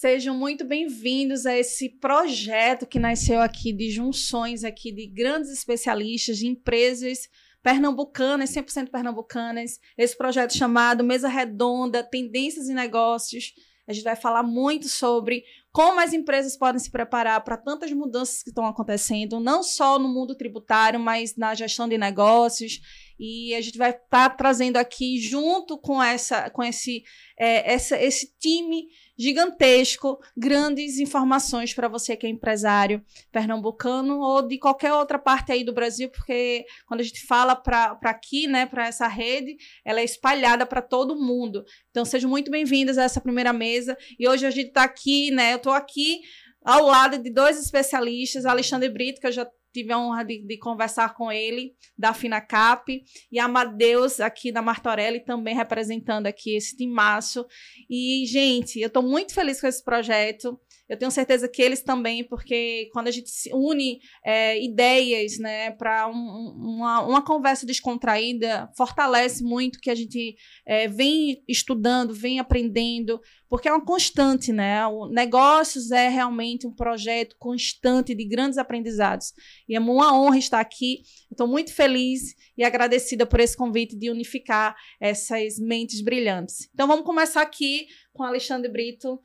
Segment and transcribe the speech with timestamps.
[0.00, 6.38] Sejam muito bem-vindos a esse projeto que nasceu aqui de junções aqui de grandes especialistas,
[6.38, 7.28] de empresas
[7.62, 9.78] pernambucanas, 100% pernambucanas.
[9.98, 13.52] Esse projeto chamado Mesa Redonda, Tendências e Negócios.
[13.86, 18.42] A gente vai falar muito sobre como as empresas podem se preparar para tantas mudanças
[18.42, 22.80] que estão acontecendo, não só no mundo tributário, mas na gestão de negócios.
[23.22, 27.02] E a gente vai estar tá trazendo aqui, junto com, essa, com esse,
[27.38, 28.86] é, essa, esse time
[29.18, 35.62] gigantesco, grandes informações para você que é empresário pernambucano ou de qualquer outra parte aí
[35.62, 40.04] do Brasil, porque quando a gente fala para aqui, né, para essa rede, ela é
[40.04, 41.62] espalhada para todo mundo.
[41.90, 43.94] Então sejam muito bem-vindos a essa primeira mesa.
[44.18, 46.22] E hoje a gente está aqui, né, eu estou aqui
[46.64, 50.58] ao lado de dois especialistas, Alexandre Brito, que eu já tive a honra de, de,
[50.58, 57.46] conversar com ele, da Finacap, e Amadeus, aqui da Martorelli, também representando aqui esse timaço.
[57.88, 60.58] E, gente, eu estou muito feliz com esse projeto.
[60.90, 66.08] Eu tenho certeza que eles também, porque quando a gente une é, ideias né, para
[66.08, 70.34] um, uma, uma conversa descontraída, fortalece muito que a gente
[70.66, 74.84] é, vem estudando, vem aprendendo, porque é uma constante, né?
[74.88, 79.32] O negócios é realmente um projeto constante de grandes aprendizados.
[79.68, 81.02] E é uma honra estar aqui.
[81.30, 86.68] Estou muito feliz e agradecida por esse convite de unificar essas mentes brilhantes.
[86.74, 89.20] Então vamos começar aqui com Alexandre Brito.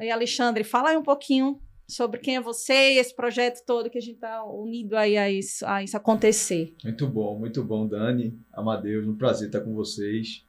[0.00, 3.96] E Alexandre, fala aí um pouquinho sobre quem é você e esse projeto todo que
[3.96, 6.74] a gente está unido aí a isso, a isso acontecer.
[6.84, 10.44] Muito bom, muito bom, Dani, Amadeus, um prazer estar com vocês.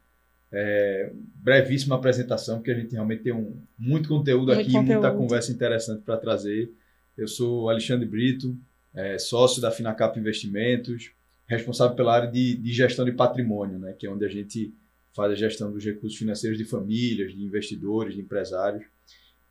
[0.51, 5.01] É, brevíssima apresentação, porque a gente realmente tem um, muito conteúdo muito aqui, conteúdo.
[5.01, 6.73] muita conversa interessante para trazer.
[7.15, 8.57] Eu sou Alexandre Brito,
[8.93, 11.11] é, sócio da Finacap Investimentos,
[11.45, 14.73] responsável pela área de, de gestão de patrimônio, né, que é onde a gente
[15.13, 18.85] faz a gestão dos recursos financeiros de famílias, de investidores, de empresários.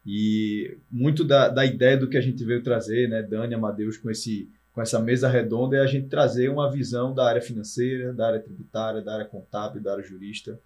[0.07, 4.11] E muito da, da ideia do que a gente veio trazer, né, Dani Amadeus, com,
[4.11, 8.29] esse, com essa mesa redonda, é a gente trazer uma visão da área financeira, da
[8.29, 10.59] área tributária, da área contábil, da área jurista,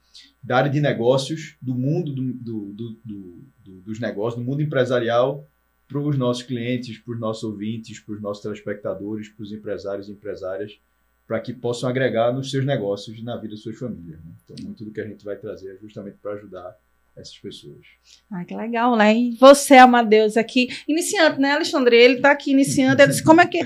[0.43, 3.43] da área de negócios, do mundo do, do, do, do
[3.85, 5.47] dos negócios, do mundo empresarial,
[5.89, 10.09] para os nossos clientes, para os nossos ouvintes, para os nossos telespectadores, para os empresários
[10.09, 10.81] e empresárias,
[11.27, 14.19] para que possam agregar nos seus negócios e na vida de suas famílias.
[14.25, 14.33] Né?
[14.45, 16.77] Então, muito do que a gente vai trazer é justamente para ajudar
[17.17, 17.87] essas pessoas.
[18.31, 19.17] Ah, que legal, né?
[19.17, 21.97] E você, Amadeus, aqui, iniciante, né, Alexandre?
[21.97, 23.01] Ele está aqui iniciando.
[23.01, 23.61] Ele disse, como é que.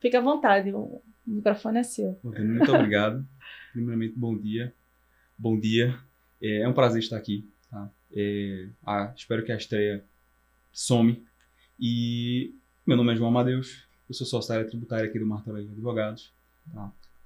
[0.00, 2.18] Fica à vontade, o microfone é seu.
[2.22, 3.26] Muito obrigado.
[3.72, 4.74] Primeiramente, bom dia.
[5.38, 5.98] Bom dia.
[6.40, 7.48] É, é um prazer estar aqui.
[7.70, 7.90] Tá?
[8.12, 10.04] É, ah, espero que a estreia
[10.72, 11.24] some.
[11.78, 12.54] E
[12.86, 13.86] meu nome é João Amadeus.
[14.08, 16.32] Eu sou sócio da área tributária aqui do Martelão Advogados.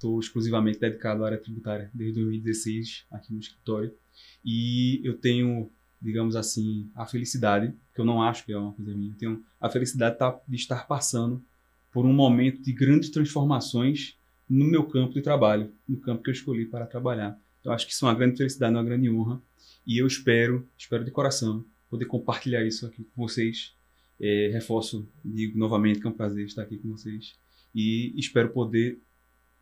[0.00, 0.20] Estou tá?
[0.24, 3.94] exclusivamente dedicado à área tributária desde 2016 aqui no escritório.
[4.42, 8.94] E eu tenho, digamos assim, a felicidade, que eu não acho que é uma coisa
[8.94, 10.16] minha, eu tenho a felicidade
[10.48, 11.44] de estar passando
[11.92, 14.18] por um momento de grandes transformações
[14.48, 17.38] no meu campo de trabalho, no campo que eu escolhi para trabalhar.
[17.62, 19.40] Eu acho que isso é uma grande felicidade, uma grande honra.
[19.86, 23.74] E eu espero, espero de coração, poder compartilhar isso aqui com vocês.
[24.18, 27.34] É, reforço, digo novamente que é um prazer estar aqui com vocês.
[27.74, 28.98] E espero poder,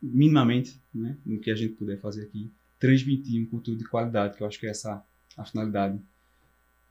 [0.01, 4.43] minimamente, né, no que a gente puder fazer aqui, transmitir um conteúdo de qualidade, que
[4.43, 5.05] eu acho que é essa
[5.37, 6.01] a finalidade.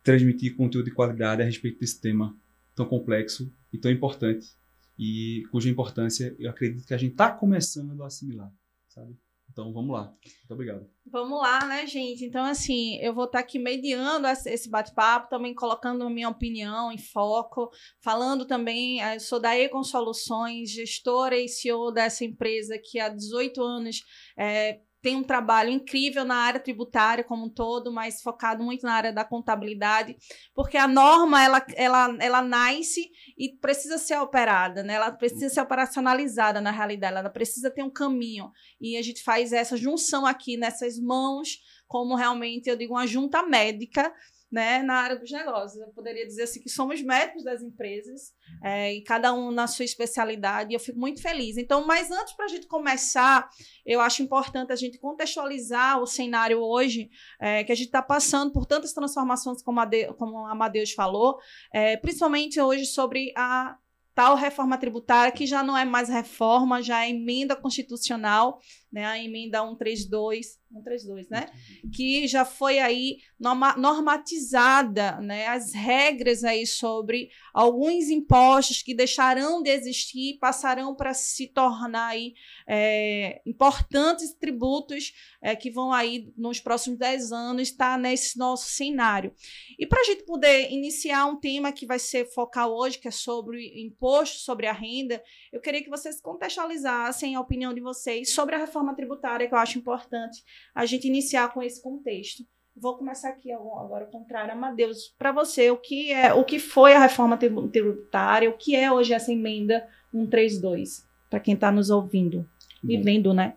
[0.03, 2.38] Transmitir conteúdo de qualidade a respeito desse tema
[2.75, 4.56] tão complexo e tão importante,
[4.97, 8.51] e cuja importância eu acredito que a gente está começando a assimilar,
[8.88, 9.16] sabe?
[9.52, 10.03] Então vamos lá.
[10.03, 10.90] Muito obrigado.
[11.09, 12.25] Vamos lá, né, gente?
[12.25, 16.91] Então, assim, eu vou estar tá aqui mediando esse bate-papo, também colocando a minha opinião
[16.91, 17.69] em foco,
[18.03, 23.62] falando também, eh, sou da Econ Soluções, gestora e CEO dessa empresa que há 18
[23.63, 24.02] anos
[24.38, 28.91] é, tem um trabalho incrível na área tributária como um todo, mas focado muito na
[28.91, 30.18] área da contabilidade,
[30.53, 34.95] porque a norma ela, ela, ela nasce e precisa ser operada, né?
[34.95, 38.51] Ela precisa ser operacionalizada na realidade, ela precisa ter um caminho.
[38.81, 41.57] E a gente faz essa junção aqui nessas mãos,
[41.88, 44.13] como realmente eu digo uma junta médica
[44.52, 45.80] né, na área dos negócios.
[45.81, 48.33] Eu poderia dizer assim que somos médicos das empresas,
[48.63, 51.57] é, e cada um na sua especialidade, e eu fico muito feliz.
[51.57, 53.50] Então, mas antes para a gente começar,
[53.86, 58.51] eu acho importante a gente contextualizar o cenário hoje, é, que a gente está passando
[58.51, 61.38] por tantas transformações, como a, de, como a Amadeus falou,
[61.74, 63.77] é, principalmente hoje sobre a
[64.18, 68.60] tal reforma tributária, que já não é mais reforma, já é emenda constitucional,
[68.92, 71.48] né, a emenda 132, 132, né,
[71.94, 79.69] que já foi aí normatizada, né, as regras aí sobre alguns impostos que deixarão de
[79.69, 82.34] existir, passarão para se tornar aí
[82.68, 89.33] é, importantes tributos é, que vão aí nos próximos 10 anos estar nesse nosso cenário.
[89.78, 93.12] E para a gente poder iniciar um tema que vai ser focal hoje, que é
[93.12, 98.56] sobre imposto sobre a renda, eu queria que vocês contextualizassem a opinião de vocês sobre
[98.56, 100.44] a reforma tributária, que eu acho importante
[100.74, 102.44] a gente iniciar com esse contexto.
[102.75, 106.94] Vou começar aqui agora ao contrário, Amadeus, para você, o que é, o que foi
[106.94, 112.47] a reforma tributária, o que é hoje essa emenda 132, para quem está nos ouvindo.
[112.83, 113.56] E vendo, né?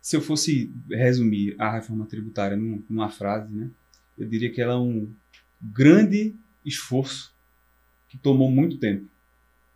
[0.00, 3.70] Se eu fosse resumir a reforma tributária numa frase, né,
[4.18, 5.10] eu diria que ela é um
[5.60, 7.34] grande esforço
[8.08, 9.08] que tomou muito tempo,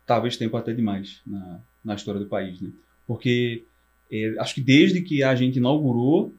[0.05, 2.71] talvez tempo até demais na, na história do país, né?
[3.07, 3.65] Porque
[4.11, 6.33] é, acho que desde que a gente inaugurou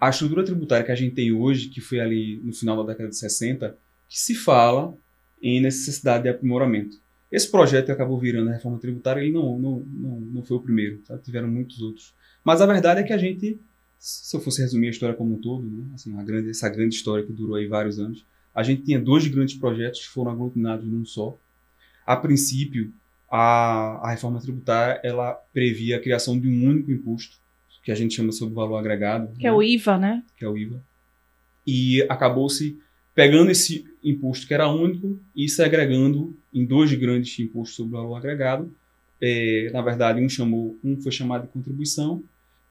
[0.00, 3.08] a estrutura tributária que a gente tem hoje, que foi ali no final da década
[3.08, 3.76] de 60,
[4.08, 4.94] que se fala
[5.42, 6.98] em necessidade de aprimoramento.
[7.30, 10.60] Esse projeto que acabou virando a reforma tributária, ele não, não, não, não foi o
[10.60, 11.18] primeiro, tá?
[11.18, 12.14] tiveram muitos outros.
[12.44, 13.58] Mas a verdade é que a gente,
[13.98, 15.84] se eu fosse resumir a história como um todo, né?
[15.94, 18.24] assim, grande, essa grande história que durou aí vários anos,
[18.54, 21.36] a gente tinha dois grandes projetos que foram aglutinados num só.
[22.06, 22.92] A princípio,
[23.30, 27.36] a, a reforma tributária ela previa a criação de um único imposto,
[27.82, 29.34] que a gente chama sobre valor agregado.
[29.36, 29.48] Que né?
[29.48, 30.22] é o IVA, né?
[30.36, 30.80] Que é o IVA.
[31.66, 32.78] E acabou-se
[33.14, 38.74] pegando esse imposto que era único e segregando em dois grandes impostos sobre valor agregado.
[39.20, 42.22] É, na verdade, um, chamou, um foi chamado de contribuição,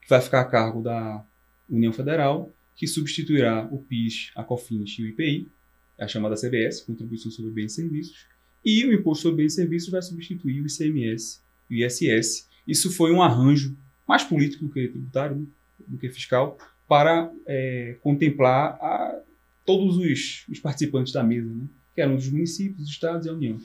[0.02, 1.24] que vai ficar a cargo da
[1.68, 5.48] União Federal, que substituirá o PIS, a COFINS e o IPI,
[5.98, 8.26] a chamada CBS, Contribuição sobre Bens e Serviços,
[8.64, 12.48] e o Imposto sobre Bens e Serviços vai substituir o ICMS e o ISS.
[12.66, 13.76] Isso foi um arranjo
[14.06, 15.46] mais político do que tributário, né,
[15.86, 16.58] do que fiscal,
[16.88, 19.20] para é, contemplar a,
[19.64, 23.32] todos os, os, participantes da mesa, né, que eram os municípios, os estados e a
[23.32, 23.60] União.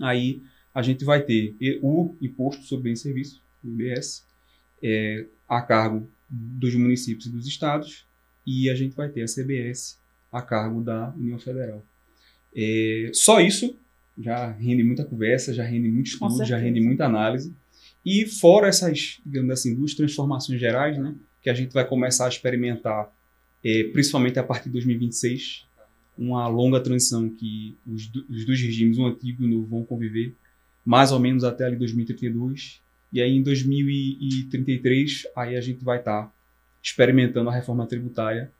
[0.00, 0.42] Aí
[0.74, 4.24] a gente vai ter o Imposto sobre Bens e Serviços, o IBS,
[4.82, 8.06] é, a cargo dos municípios e dos estados,
[8.46, 9.98] e a gente vai ter a CBS
[10.32, 11.84] a cargo da União Federal.
[12.54, 13.76] É, só isso
[14.18, 17.54] já rende muita conversa, já rende muito estudo, já rende muita análise.
[18.04, 22.28] E fora essas, digamos assim, duas transformações gerais, né, que a gente vai começar a
[22.28, 23.12] experimentar,
[23.64, 25.66] é, principalmente a partir de 2026,
[26.16, 30.34] uma longa transição que os, os dois regimes, o antigo e o novo, vão conviver,
[30.84, 32.80] mais ou menos até ali 2032.
[33.12, 36.32] E aí em 2033, aí a gente vai estar tá
[36.82, 38.50] experimentando a reforma tributária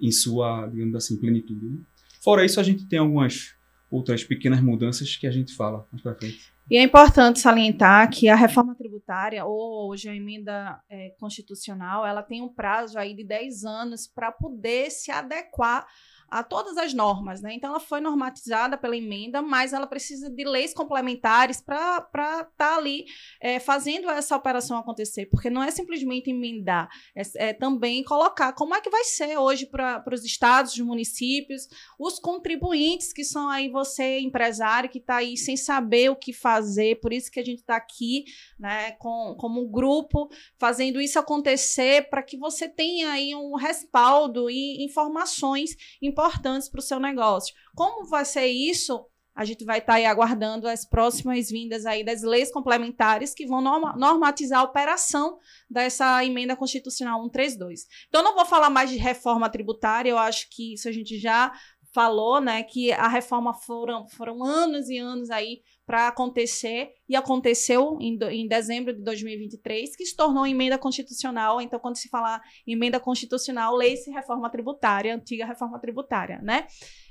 [0.00, 1.66] em sua, digamos assim, plenitude.
[1.66, 1.78] Né?
[2.20, 3.54] Fora isso, a gente tem algumas
[3.94, 6.52] outras pequenas mudanças que a gente fala mais para frente.
[6.68, 12.22] E é importante salientar que a reforma tributária, ou hoje a emenda é, constitucional, ela
[12.22, 15.86] tem um prazo aí de 10 anos para poder se adequar
[16.30, 17.54] a todas as normas, né?
[17.54, 22.76] Então ela foi normatizada pela emenda, mas ela precisa de leis complementares para estar tá
[22.76, 23.04] ali
[23.40, 28.74] é, fazendo essa operação acontecer, porque não é simplesmente emendar, é, é também colocar como
[28.74, 31.68] é que vai ser hoje para os estados, os municípios,
[31.98, 37.00] os contribuintes que são aí você empresário que está aí sem saber o que fazer,
[37.00, 38.24] por isso que a gente está aqui,
[38.58, 40.28] né, com, como um grupo
[40.58, 45.76] fazendo isso acontecer para que você tenha aí um respaldo e informações
[46.14, 47.52] importantes para o seu negócio.
[47.74, 49.04] Como vai ser isso?
[49.34, 53.46] A gente vai estar tá aí aguardando as próximas vindas aí das leis complementares que
[53.46, 53.60] vão
[53.96, 55.38] normatizar a operação
[55.68, 57.80] dessa emenda constitucional 132.
[58.06, 61.52] Então, não vou falar mais de reforma tributária, eu acho que isso a gente já
[61.92, 67.98] falou, né, que a reforma foram, foram anos e anos aí para acontecer e aconteceu
[68.00, 71.60] em, em dezembro de 2023, que se tornou emenda constitucional.
[71.60, 76.66] Então, quando se fala emenda constitucional, lei-se reforma tributária, antiga reforma tributária, né?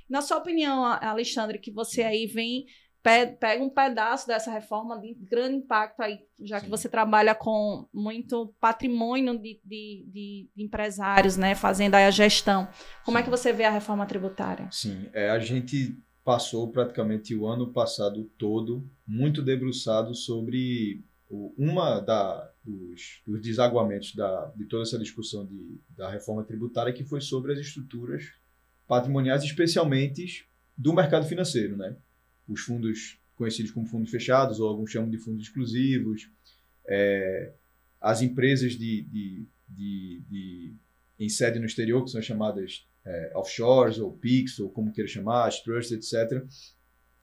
[0.09, 2.65] Na sua opinião, Alexandre, que você aí vem
[3.03, 6.65] pega um pedaço dessa reforma de grande impacto aí, já Sim.
[6.65, 12.65] que você trabalha com muito patrimônio de, de, de, empresários, né, fazendo aí a gestão.
[13.03, 13.21] Como Sim.
[13.21, 14.69] é que você vê a reforma tributária?
[14.71, 21.99] Sim, é, a gente passou praticamente o ano passado todo muito debruçado sobre o, uma
[21.99, 27.19] da, dos, dos desaguamentos da, de toda essa discussão de, da reforma tributária, que foi
[27.19, 28.31] sobre as estruturas
[28.87, 31.95] patrimoniais, especialmente do mercado financeiro, né?
[32.47, 36.29] Os fundos conhecidos como fundos fechados, ou alguns chamam de fundos exclusivos,
[36.87, 37.53] é,
[37.99, 40.73] as empresas de, de, de, de,
[41.19, 45.47] em sede no exterior, que são chamadas é, offshores ou PIX, ou como queira chamar,
[45.47, 46.43] as trusts, etc.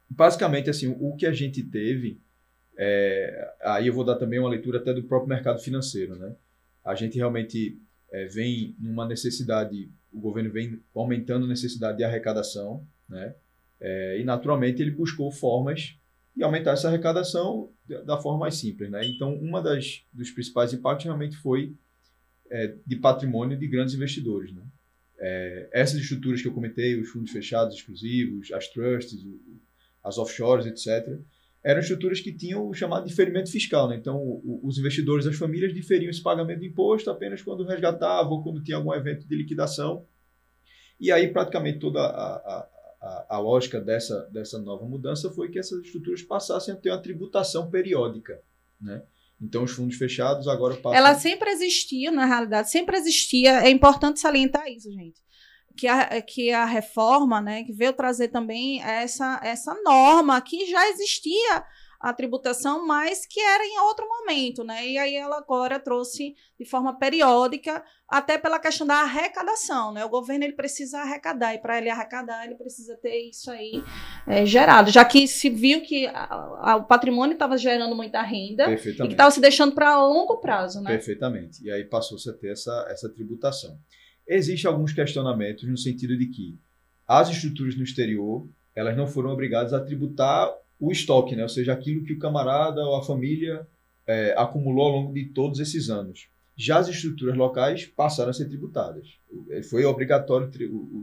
[0.09, 2.21] Basicamente, assim, o que a gente teve,
[2.77, 6.35] é, aí eu vou dar também uma leitura até do próprio mercado financeiro, né?
[6.85, 7.79] a gente realmente
[8.11, 13.35] é, vem numa necessidade, o governo vem aumentando a necessidade de arrecadação, né?
[13.81, 15.97] É, e naturalmente ele buscou formas
[16.37, 17.71] de aumentar essa arrecadação
[18.05, 19.05] da forma mais simples, né?
[19.05, 21.75] Então, uma das dos principais impactos realmente foi
[22.51, 24.63] é, de patrimônio de grandes investidores, né?
[25.21, 29.21] É, essas estruturas que eu comentei, os fundos fechados exclusivos, as trusts,
[30.03, 31.21] as offshores, etc.,
[31.63, 33.89] eram estruturas que tinham o chamado diferimento fiscal.
[33.89, 33.97] Né?
[33.97, 38.43] Então, o, os investidores, as famílias, diferiam esse pagamento de imposto apenas quando resgatavam ou
[38.43, 40.07] quando tinha algum evento de liquidação.
[40.99, 42.69] E aí, praticamente, toda a, a,
[43.01, 47.03] a, a lógica dessa, dessa nova mudança foi que essas estruturas passassem a ter uma
[47.03, 48.41] tributação periódica.
[48.81, 49.03] Né?
[49.41, 50.95] Então, os fundos fechados agora passam.
[50.95, 53.63] Ela sempre existia, na realidade, sempre existia.
[53.63, 55.21] É importante salientar isso, gente
[55.81, 60.91] que a, que a reforma, né, que veio trazer também essa, essa norma que já
[60.91, 61.65] existia
[62.01, 64.89] a tributação, mas que era em outro momento, né?
[64.89, 70.03] E aí ela agora trouxe de forma periódica, até pela questão da arrecadação, né?
[70.03, 73.85] O governo ele precisa arrecadar e para ele arrecadar ele precisa ter isso aí
[74.27, 76.25] é, gerado, já que se viu que a,
[76.61, 80.81] a, o patrimônio estava gerando muita renda e que estava se deixando para longo prazo,
[80.81, 80.93] né?
[80.93, 81.63] Perfeitamente.
[81.63, 83.79] E aí passou-se a ter essa, essa tributação.
[84.27, 86.59] Existem alguns questionamentos no sentido de que
[87.07, 90.51] as estruturas no exterior elas não foram obrigadas a tributar
[90.81, 91.43] o estoque, né?
[91.43, 93.67] ou seja, aquilo que o camarada ou a família
[94.07, 96.29] é, acumulou ao longo de todos esses anos.
[96.57, 99.07] Já as estruturas locais passaram a ser tributadas.
[99.69, 100.51] Foi obrigatório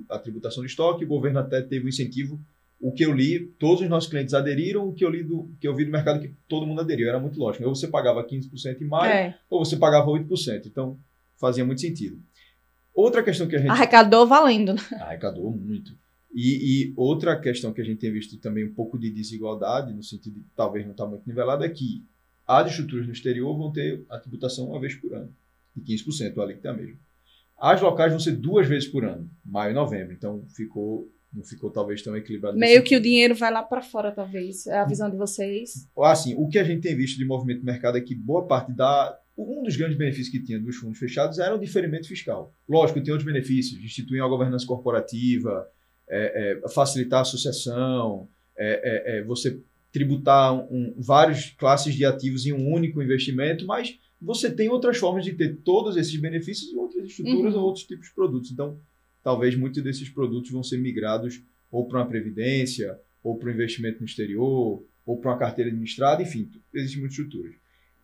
[0.09, 2.39] a tributação de estoque, o governo até teve um incentivo.
[2.79, 5.67] O que eu li, todos os nossos clientes aderiram, o que eu li do que
[5.67, 7.65] eu vi do mercado que todo mundo aderiu, era muito lógico.
[7.65, 9.37] Ou você pagava 15% em maio, é.
[9.49, 10.67] ou você pagava 8%.
[10.67, 10.99] Então,
[11.39, 12.21] fazia muito sentido.
[12.93, 13.69] Outra questão que a gente.
[13.69, 14.73] Arrecadou valendo.
[14.73, 14.81] Né?
[14.99, 15.97] Arrecadou muito.
[16.39, 20.03] E, e, outra questão que a gente tem visto também um pouco de desigualdade, no
[20.03, 22.05] sentido de talvez não estar tá muito nivelado, é que
[22.45, 25.33] as estruturas no exterior vão ter a tributação uma vez por ano,
[25.75, 26.99] de 15%, a alíquota mesmo.
[27.57, 30.13] As locais vão ser duas vezes por ano, maio e novembro.
[30.13, 32.55] Então ficou não ficou talvez tão equilibrado.
[32.55, 34.67] Meio que o dinheiro vai lá para fora, talvez.
[34.67, 35.87] É a visão de vocês.
[35.97, 38.71] Assim, o que a gente tem visto de movimento de mercado é que boa parte
[38.71, 42.53] da um dos grandes benefícios que tinha dos fundos fechados era o diferimento fiscal.
[42.69, 45.67] Lógico, tem outros benefícios, instituir uma governança corporativa,
[46.09, 49.59] é, é, facilitar a associação, é, é, é você
[49.91, 55.23] tributar um, várias classes de ativos em um único investimento, mas você tem outras formas
[55.25, 57.59] de ter todos esses benefícios em outras estruturas uhum.
[57.59, 58.51] ou outros tipos de produtos.
[58.51, 58.79] Então,
[59.23, 63.99] talvez muitos desses produtos vão ser migrados ou para uma previdência, ou para um investimento
[63.99, 67.55] no exterior, ou para uma carteira administrada, enfim, existem muitas estruturas.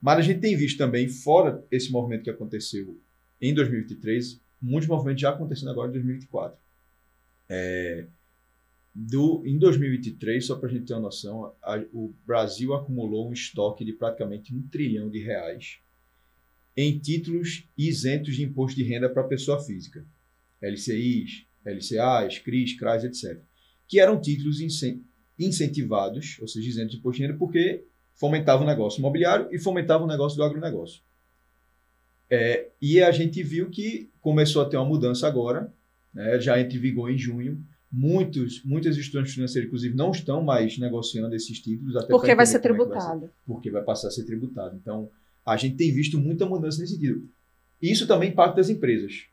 [0.01, 2.99] Mas a gente tem visto também, fora esse movimento que aconteceu
[3.41, 6.57] em 2023, muitos movimentos já acontecendo agora em 2024.
[7.55, 8.07] É,
[8.95, 13.33] do, em 2023, só para a gente ter uma noção, a, o Brasil acumulou um
[13.33, 15.79] estoque de praticamente um trilhão de reais
[16.75, 20.03] em títulos isentos de imposto de renda para pessoa física.
[20.59, 23.39] LCIs, LCAs, CRIs, CRAs, etc.
[23.87, 24.59] Que eram títulos
[25.37, 30.03] incentivados, ou seja, isentos de imposto de renda, porque fomentava o negócio imobiliário e fomentava
[30.03, 31.01] o negócio do agronegócio.
[32.29, 35.71] É, e a gente viu que começou a ter uma mudança agora,
[36.13, 37.63] né, já entra em vigor em junho.
[37.91, 41.95] Muitos, muitas instituições financeiras, inclusive, não estão mais negociando esses títulos.
[41.95, 43.19] Até porque vai ser tributado.
[43.19, 44.75] Vai ser, porque vai passar a ser tributado.
[44.75, 45.09] Então,
[45.45, 47.29] a gente tem visto muita mudança nesse sentido.
[47.81, 49.27] Isso também impacta as empresas.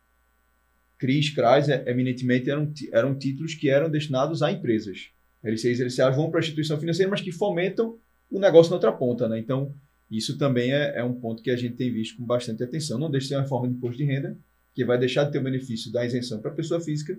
[0.98, 5.08] CRIs, CRAs, é, eminentemente, eram, eram títulos que eram destinados a empresas.
[5.42, 7.96] LCIs e LCAs vão para a instituição financeira, mas que fomentam
[8.30, 9.38] o negócio na outra ponta, né?
[9.38, 9.74] Então,
[10.10, 12.98] isso também é, é, um ponto que a gente tem visto com bastante atenção.
[12.98, 14.36] Não deixa de ser uma forma de imposto de renda,
[14.74, 17.18] que vai deixar de ter o benefício da isenção para a pessoa física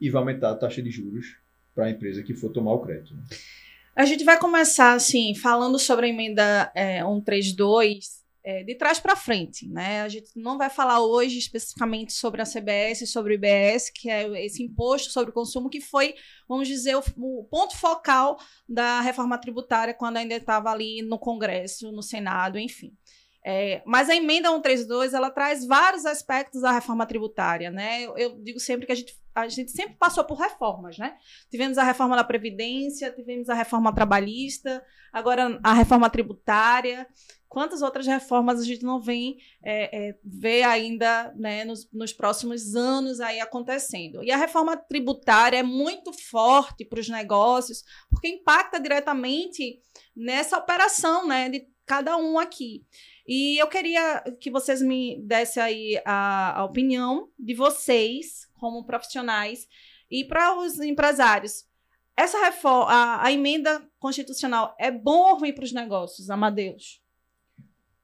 [0.00, 1.36] e vai aumentar a taxa de juros
[1.74, 3.14] para a empresa que for tomar o crédito.
[3.14, 3.22] Né?
[3.94, 9.14] A gente vai começar, assim, falando sobre a emenda é, 132, é, de trás para
[9.14, 10.02] frente, né?
[10.02, 14.44] A gente não vai falar hoje especificamente sobre a CBS, sobre o IBS, que é
[14.44, 16.14] esse imposto sobre o consumo que foi,
[16.48, 21.92] vamos dizer, o, o ponto focal da reforma tributária quando ainda estava ali no Congresso,
[21.92, 22.92] no Senado, enfim.
[23.44, 28.02] É, mas a emenda 132 ela traz vários aspectos da reforma tributária, né?
[28.02, 31.16] Eu, eu, digo sempre que a gente, a gente sempre passou por reformas, né?
[31.50, 37.04] Tivemos a reforma da Previdência, tivemos a reforma trabalhista, agora a reforma tributária.
[37.48, 42.74] Quantas outras reformas a gente não vem é, é, ver ainda né, nos, nos próximos
[42.76, 44.22] anos aí acontecendo?
[44.22, 49.80] E a reforma tributária é muito forte para os negócios, porque impacta diretamente
[50.16, 52.86] nessa operação né, de cada um aqui.
[53.26, 59.68] E eu queria que vocês me dessem aí a, a opinião de vocês, como profissionais,
[60.10, 61.64] e para os empresários.
[62.16, 67.00] Essa reforma, a, a, emenda constitucional é bom ou ruim para os negócios, Amadeus?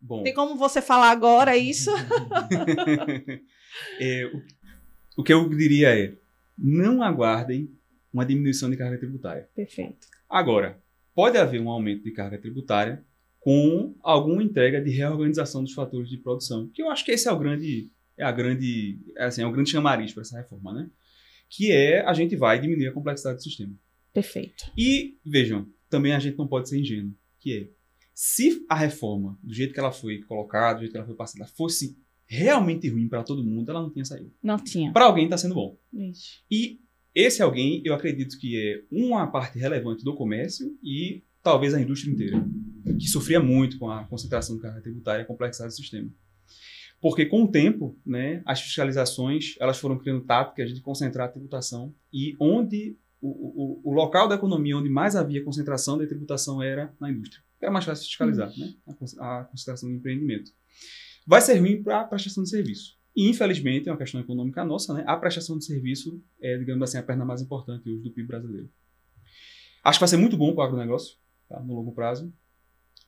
[0.00, 0.22] Bom.
[0.22, 1.90] Tem como você falar agora isso?
[4.00, 6.16] é, o, o que eu diria é:
[6.56, 7.76] não aguardem
[8.12, 9.48] uma diminuição de carga tributária.
[9.54, 10.06] Perfeito.
[10.28, 10.80] Agora,
[11.14, 13.04] pode haver um aumento de carga tributária
[13.40, 17.32] com alguma entrega de reorganização dos fatores de produção, que eu acho que esse é
[17.32, 20.90] o grande é a grande é assim, é o grande chamariz para essa reforma, né?
[21.48, 23.74] Que é a gente vai diminuir a complexidade do sistema.
[24.12, 24.70] Perfeito.
[24.76, 27.78] E vejam, também a gente não pode ser ingênuo, que é
[28.12, 31.46] se a reforma, do jeito que ela foi colocada, do jeito que ela foi passada,
[31.46, 34.32] fosse realmente ruim para todo mundo, ela não tinha saído.
[34.42, 34.92] Não tinha.
[34.92, 35.78] Para alguém está sendo bom.
[35.92, 36.42] Isso.
[36.50, 36.80] E
[37.14, 42.12] esse alguém, eu acredito que é uma parte relevante do comércio e talvez a indústria
[42.12, 42.44] inteira,
[42.98, 46.10] que sofria muito com a concentração de carga tributária e a complexidade do sistema.
[47.00, 51.94] Porque com o tempo, né, as fiscalizações elas foram criando táticas de concentrar a tributação
[52.12, 56.92] e onde o, o, o local da economia onde mais havia concentração de tributação era
[57.00, 57.42] na indústria.
[57.60, 58.74] Era mais fácil fiscalizar né,
[59.18, 60.52] a, a concentração do empreendimento.
[61.26, 62.96] Vai ser ruim para a prestação de serviço.
[63.14, 65.02] E, infelizmente, é uma questão econômica nossa, né?
[65.06, 68.70] A prestação de serviço é, digamos assim, a perna mais importante hoje do PIB brasileiro.
[69.82, 71.16] Acho que vai ser muito bom para o agronegócio,
[71.48, 71.60] tá?
[71.60, 72.32] no longo prazo.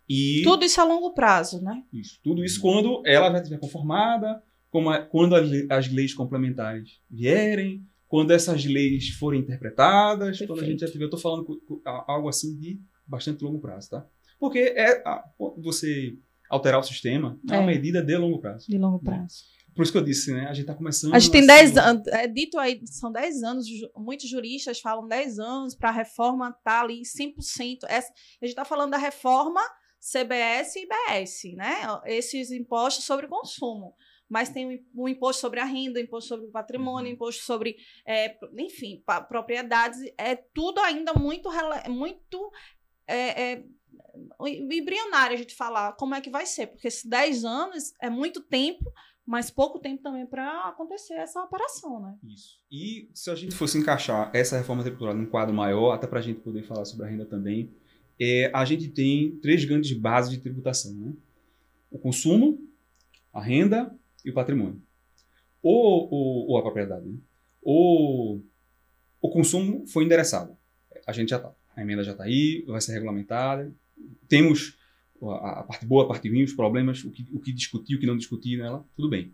[0.08, 1.84] E tudo isso a longo prazo, né?
[1.92, 2.18] Isso.
[2.22, 4.42] Tudo isso quando ela já estiver conformada,
[4.72, 10.52] a, quando as, as, leis complementares vierem, quando essas leis forem interpretadas, Perfeito.
[10.52, 11.04] quando a gente já tiver.
[11.04, 14.06] Eu estou falando algo assim de bastante longo prazo, tá?
[14.38, 15.24] Porque é a,
[15.58, 16.16] você
[16.48, 18.66] alterar o sistema é, é uma medida de longo prazo.
[18.68, 19.44] De longo prazo.
[19.74, 20.46] Por isso que eu disse, né?
[20.46, 21.14] A gente está começando.
[21.14, 25.06] A gente tem 10 assim, anos, é dito aí, são 10 anos, muitos juristas falam
[25.06, 27.84] 10 anos para a reforma estar tá ali 100%.
[27.88, 29.60] Essa, a gente está falando da reforma
[30.00, 31.82] CBS e IBS, né?
[32.06, 33.94] Esses impostos sobre consumo.
[34.28, 37.14] Mas tem o, imposto sobre a renda, o imposto sobre o patrimônio, uhum.
[37.14, 40.00] imposto sobre, é, enfim, propriedades.
[40.16, 41.50] É tudo ainda muito,
[41.88, 42.52] muito
[43.08, 43.64] é, é,
[44.46, 48.40] embrionário a gente falar como é que vai ser, porque esses 10 anos é muito
[48.40, 48.84] tempo,
[49.26, 52.16] mas pouco tempo também para acontecer essa operação, né?
[52.24, 52.60] Isso.
[52.70, 56.22] E se a gente fosse encaixar essa reforma tributária num quadro maior, até para a
[56.22, 57.70] gente poder falar sobre a renda também,
[58.18, 61.12] é, a gente tem três grandes bases de tributação, né?
[61.90, 62.58] O consumo,
[63.32, 64.82] a renda e o patrimônio.
[65.62, 67.06] Ou, ou, ou a propriedade.
[67.06, 67.18] Né?
[67.62, 68.40] O,
[69.20, 70.56] o consumo foi endereçado.
[71.06, 71.52] A gente já está.
[71.76, 73.72] A emenda já está aí, vai ser regulamentada,
[74.28, 74.78] temos
[75.22, 78.00] a, a, parte boa, a parte ruim, os problemas, o que, o que discutir, o
[78.00, 79.32] que não discutir nela, tudo bem.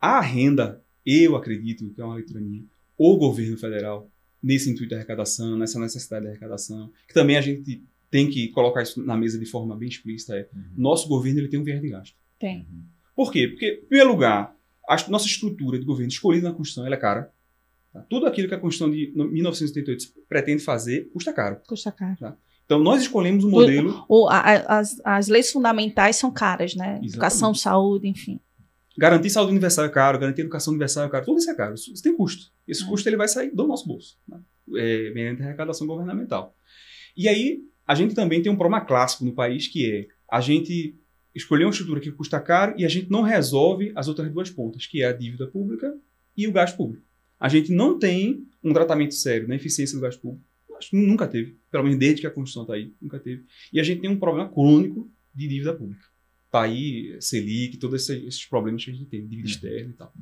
[0.00, 2.64] A renda, eu acredito, que é uma leitura minha,
[2.96, 4.10] o governo federal,
[4.42, 8.82] nesse intuito de arrecadação, nessa necessidade de arrecadação, que também a gente tem que colocar
[8.82, 10.62] isso na mesa de forma bem explícita, é, uhum.
[10.76, 12.16] nosso governo ele tem um viés de gasto.
[12.38, 12.58] Tem.
[12.58, 12.82] Uhum.
[13.14, 13.48] Por quê?
[13.48, 14.56] Porque, em primeiro lugar,
[14.88, 17.32] a nossa estrutura de governo escolhida na Constituição ela é cara.
[17.92, 18.00] Tá?
[18.02, 21.60] Tudo aquilo que a Constituição de 1988 pretende fazer custa caro.
[21.66, 22.16] Custa caro.
[22.18, 22.36] Tá?
[22.70, 24.04] Então, nós escolhemos um modelo.
[24.08, 24.42] O, o, a,
[24.78, 26.84] as, as leis fundamentais são caras, né?
[26.84, 27.08] Exatamente.
[27.08, 28.38] Educação, saúde, enfim.
[28.96, 31.74] Garantir saúde universal é caro, garantir educação universal é caro, tudo isso é caro.
[31.74, 32.52] Isso, isso tem custo.
[32.68, 32.86] Esse é.
[32.86, 34.38] custo ele vai sair do nosso bolso, né?
[34.76, 36.54] é, mediante a arrecadação governamental.
[37.16, 40.94] E aí, a gente também tem um problema clássico no país que é a gente
[41.34, 44.86] escolher uma estrutura que custa caro e a gente não resolve as outras duas pontas,
[44.86, 45.92] que é a dívida pública
[46.36, 47.04] e o gasto público.
[47.40, 50.44] A gente não tem um tratamento sério na eficiência do gasto público
[50.80, 51.58] Acho que nunca teve.
[51.70, 53.44] Pelo menos desde que a Constituição está aí, nunca teve.
[53.70, 56.04] E a gente tem um problema crônico de dívida pública.
[56.46, 59.52] Está aí Selic, todos esses, problemas que a gente tem, dívida uhum.
[59.54, 60.12] externa e tal.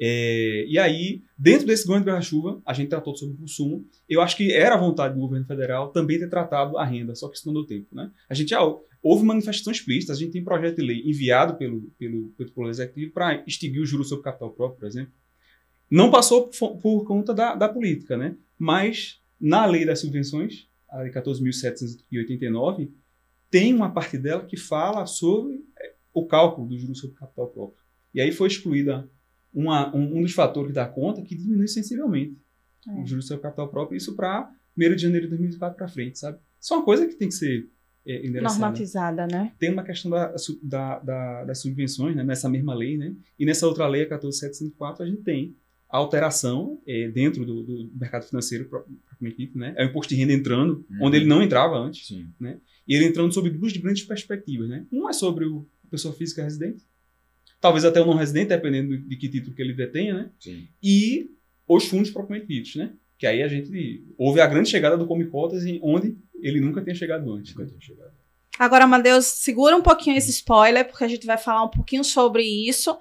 [0.00, 3.86] É, e aí, dentro desse grande guarda-chuva, a gente tratou sobre o consumo.
[4.08, 7.28] Eu acho que era a vontade do governo federal também ter tratado a renda, só
[7.28, 7.94] que isso não deu tempo.
[7.94, 8.10] Né?
[8.28, 8.60] A gente já
[9.02, 13.12] houve manifestação explícita, a gente tem projeto de lei enviado pelo, pelo, pelo Poder Executivo
[13.12, 15.12] para extinguir o juros sobre capital próprio, por exemplo.
[15.88, 18.34] Não passou por, por conta da, da política, né?
[18.58, 22.90] mas na lei das subvenções, a lei 14.789,
[23.50, 27.78] tem uma parte dela que fala sobre é, o cálculo do juros sobre capital próprio.
[28.14, 29.08] E aí foi excluída
[29.52, 32.36] uma, um, um, dos fatores da conta que diminui sensivelmente
[32.88, 33.02] é.
[33.02, 36.38] o juros sobre capital próprio, isso para 1 de janeiro de 2024 para frente, sabe?
[36.60, 37.68] Isso é uma coisa que tem que ser
[38.06, 39.52] é, Normatizada, né?
[39.58, 42.22] Tem uma questão da, da, da, das subvenções, né?
[42.22, 43.14] nessa mesma lei, né?
[43.36, 45.56] E nessa outra lei, a 14.704, a gente tem
[45.96, 49.74] a alteração é, dentro do, do, mercado financeiro propriamente dito, né?
[49.78, 51.06] É o imposto de renda entrando, uhum.
[51.06, 52.28] onde ele não entrava antes, Sim.
[52.38, 52.58] né?
[52.86, 54.84] E ele entrando sob duas grandes perspectivas, né?
[54.92, 56.84] Um é sobre o, a pessoa física residente,
[57.58, 60.30] talvez até o não residente, dependendo de que título que ele detenha, né?
[60.38, 60.68] Sim.
[60.82, 61.30] E
[61.66, 62.92] os fundos propriamente ditos, né?
[63.16, 66.94] Que aí a gente houve a grande chegada do Come Cotas, onde ele nunca tinha
[66.94, 67.54] chegado antes.
[67.54, 67.70] Nunca né?
[67.70, 68.12] tinha chegado.
[68.58, 72.42] Agora, Matheus, segura um pouquinho esse spoiler, porque a gente vai falar um pouquinho sobre
[72.42, 72.94] isso.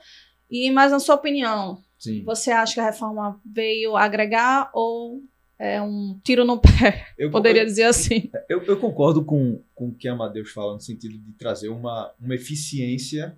[0.50, 2.24] E, mas na sua opinião, Sim.
[2.24, 5.22] Você acha que a reforma veio agregar ou
[5.58, 8.30] é um tiro no pé, eu, poderia eu, dizer assim.
[8.50, 12.14] Eu, eu, concordo com, com o que a Amadeus fala, no sentido de trazer uma,
[12.20, 13.38] uma eficiência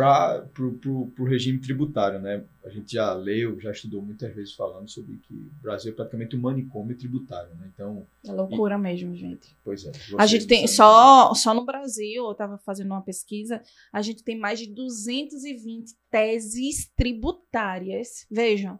[0.00, 2.20] para o regime tributário.
[2.20, 2.44] Né?
[2.64, 6.36] A gente já leu, já estudou muitas vezes falando sobre que o Brasil é praticamente
[6.36, 7.54] um manicômio tributário.
[7.56, 7.70] Né?
[7.74, 9.56] Então, é loucura e, mesmo, gente.
[9.64, 9.92] Pois é.
[10.18, 14.38] A gente tem, só, só no Brasil, eu estava fazendo uma pesquisa, a gente tem
[14.38, 18.26] mais de 220 teses tributárias.
[18.30, 18.78] Vejam,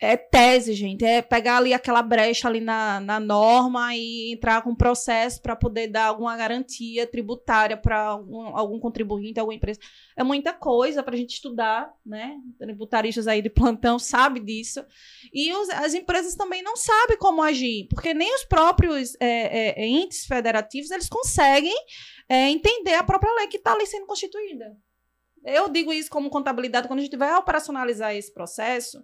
[0.00, 1.04] é tese, gente.
[1.04, 5.88] É pegar ali aquela brecha ali na, na norma e entrar com processo para poder
[5.88, 9.78] dar alguma garantia tributária para algum, algum contribuinte, alguma empresa.
[10.16, 12.36] É muita coisa para a gente estudar, né?
[12.58, 14.82] Tributaristas aí de plantão sabem disso.
[15.32, 19.86] E os, as empresas também não sabem como agir, porque nem os próprios é, é,
[19.86, 21.76] entes federativos eles conseguem
[22.28, 24.74] é, entender a própria lei que está ali sendo constituída.
[25.44, 28.98] Eu digo isso como contabilidade, quando a gente vai operacionalizar esse processo,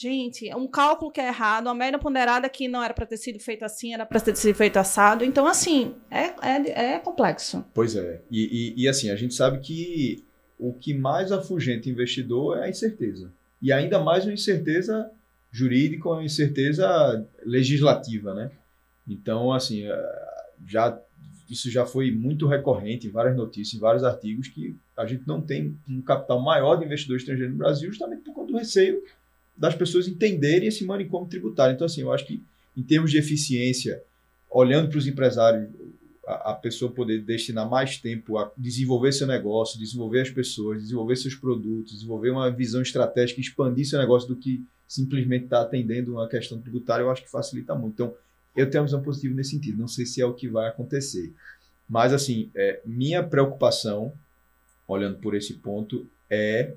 [0.00, 3.18] Gente, é um cálculo que é errado, uma média ponderada que não era para ter
[3.18, 5.22] sido feito assim, era para ter sido feito assado.
[5.22, 7.62] Então, assim, é, é, é complexo.
[7.74, 8.22] Pois é.
[8.30, 10.24] E, e, e, assim, a gente sabe que
[10.58, 13.30] o que mais afugenta investidor é a incerteza.
[13.60, 15.10] E ainda mais uma incerteza
[15.50, 18.50] jurídica, uma incerteza legislativa, né?
[19.06, 20.28] Então, assim, é,
[20.66, 20.98] já,
[21.50, 25.42] isso já foi muito recorrente em várias notícias, em vários artigos, que a gente não
[25.42, 29.02] tem um capital maior de investidor estrangeiro no Brasil justamente por conta do receio
[29.60, 31.74] das pessoas entenderem esse manicômio tributário.
[31.74, 32.42] Então, assim, eu acho que
[32.74, 34.02] em termos de eficiência,
[34.50, 35.68] olhando para os empresários,
[36.26, 41.16] a, a, pessoa poder destinar mais tempo a desenvolver seu negócio, desenvolver as pessoas, desenvolver
[41.16, 46.12] seus produtos, desenvolver uma visão estratégica, expandir seu negócio do que simplesmente estar tá atendendo
[46.12, 47.92] uma questão tributária, eu acho que facilita muito.
[47.92, 48.14] Então,
[48.56, 49.78] eu tenho uma visão positiva nesse sentido.
[49.78, 51.34] Não sei se é o que vai acontecer.
[51.86, 54.14] Mas, assim, é, minha preocupação,
[54.88, 56.72] olhando por esse ponto, é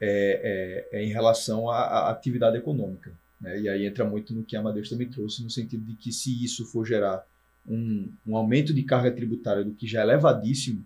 [0.00, 3.12] é, é, é em relação à, à atividade econômica.
[3.40, 3.60] Né?
[3.60, 6.44] E aí entra muito no que a Amadeus também trouxe, no sentido de que se
[6.44, 7.24] isso for gerar
[7.66, 10.84] um, um aumento de carga tributária do que já é elevadíssimo,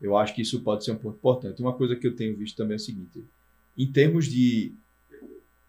[0.00, 1.62] eu acho que isso pode ser um ponto importante.
[1.62, 3.24] Uma coisa que eu tenho visto também é o seguinte:
[3.76, 4.72] em termos de,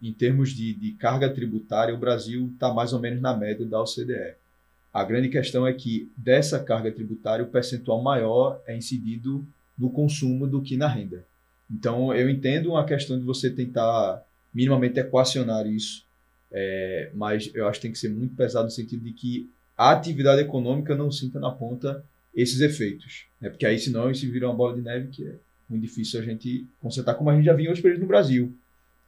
[0.02, 3.80] em termos de, de carga tributária, o Brasil está mais ou menos na média da
[3.80, 4.34] OCDE.
[4.92, 9.46] A grande questão é que dessa carga tributária, o percentual maior é incidido
[9.78, 11.24] no consumo do que na renda.
[11.70, 16.06] Então, eu entendo a questão de você tentar minimamente equacionar isso,
[16.50, 19.92] é, mas eu acho que tem que ser muito pesado no sentido de que a
[19.92, 22.04] atividade econômica não sinta na ponta
[22.34, 23.26] esses efeitos.
[23.40, 23.50] Né?
[23.50, 25.34] Porque aí, senão, isso vira uma bola de neve que é
[25.68, 28.56] muito difícil a gente consertar, como a gente já outros períodos no Brasil.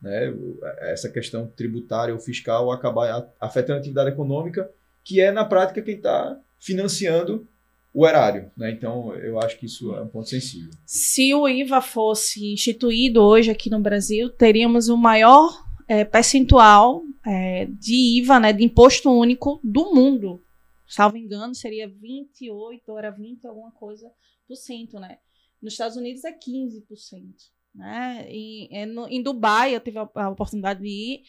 [0.01, 0.33] Né?
[0.81, 4.71] Essa questão tributária ou fiscal acabar afetando a atividade econômica,
[5.03, 7.49] que é, na prática, quem está financiando
[7.93, 8.51] o erário.
[8.57, 8.71] Né?
[8.71, 10.71] Então, eu acho que isso é um ponto sensível.
[10.87, 17.67] Se o IVA fosse instituído hoje aqui no Brasil, teríamos o maior é, percentual é,
[17.67, 20.45] de IVA, né, de imposto único do mundo.
[20.87, 24.11] Salvo engano, seria 28, ou era 20, alguma coisa
[24.47, 25.19] por cento, né?
[25.63, 27.35] Nos Estados Unidos é 15%.
[27.75, 28.27] Né?
[28.29, 31.23] E, é no, em Dubai, eu tive a, a oportunidade de ir,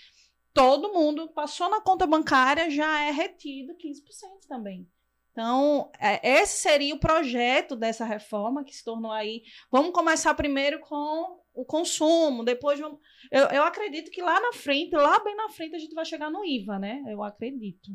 [0.53, 4.87] todo mundo passou na conta bancária, já é retido 15% também.
[5.31, 9.43] Então, é, esse seria o projeto dessa reforma que se tornou aí.
[9.71, 12.99] Vamos começar primeiro com o consumo, depois vamos.
[13.31, 16.29] Eu, eu acredito que lá na frente, lá bem na frente, a gente vai chegar
[16.29, 17.01] no IVA, né?
[17.07, 17.91] Eu acredito.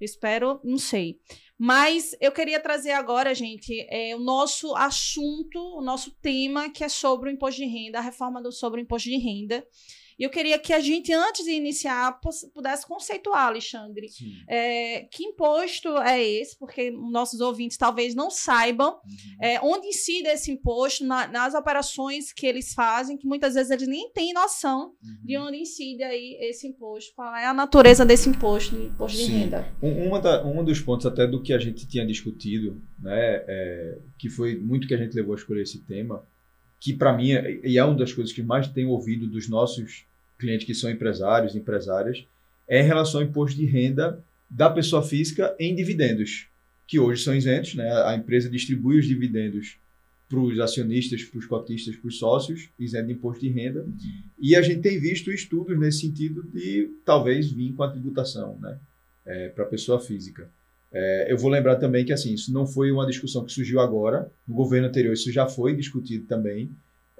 [0.00, 1.18] Espero, não sei.
[1.58, 6.88] Mas eu queria trazer agora, gente, é, o nosso assunto, o nosso tema, que é
[6.88, 9.66] sobre o imposto de renda, a reforma do, sobre o imposto de renda.
[10.18, 12.18] E eu queria que a gente, antes de iniciar,
[12.52, 14.08] pudesse conceituar, Alexandre,
[14.48, 19.36] é, que imposto é esse, porque nossos ouvintes talvez não saibam uhum.
[19.40, 23.86] é, onde incide esse imposto na, nas operações que eles fazem, que muitas vezes eles
[23.86, 25.24] nem têm noção uhum.
[25.24, 29.26] de onde incide aí esse imposto, qual é a natureza desse imposto, de imposto Sim.
[29.26, 29.72] de renda.
[29.80, 33.98] Um, uma da, um dos pontos até do que a gente tinha discutido, né, é,
[34.18, 36.26] que foi muito que a gente levou a escolher esse tema,
[36.80, 37.30] que para mim,
[37.64, 40.07] e é uma das coisas que mais tenho ouvido dos nossos
[40.38, 42.24] clientes que são empresários, empresárias,
[42.66, 46.46] é em relação ao imposto de renda da pessoa física em dividendos,
[46.86, 47.90] que hoje são isentos, né?
[48.04, 49.76] A empresa distribui os dividendos
[50.28, 53.86] para os acionistas, para os cotistas, para os sócios, isento de imposto de renda.
[54.38, 58.78] E a gente tem visto estudos nesse sentido de talvez vir com a tributação, né?
[59.24, 60.50] É, para a pessoa física.
[60.90, 64.30] É, eu vou lembrar também que assim isso não foi uma discussão que surgiu agora.
[64.46, 66.70] No governo anterior isso já foi discutido também.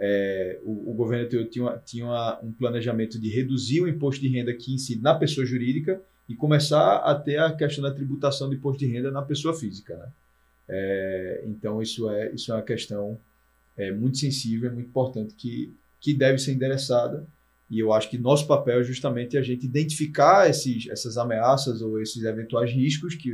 [0.00, 4.54] É, o, o, governo anterior tinha, tinha um planejamento de reduzir o imposto de renda
[4.54, 8.78] que incide na pessoa jurídica e começar a ter a questão da tributação do imposto
[8.78, 9.96] de renda na pessoa física.
[9.96, 10.08] Né?
[10.68, 13.18] É, então, isso é, isso é uma questão
[13.76, 17.26] é, muito sensível, é muito importante, que, que deve ser endereçada.
[17.70, 22.00] E eu acho que nosso papel é justamente a gente identificar esses, essas ameaças ou
[22.00, 23.30] esses eventuais riscos que,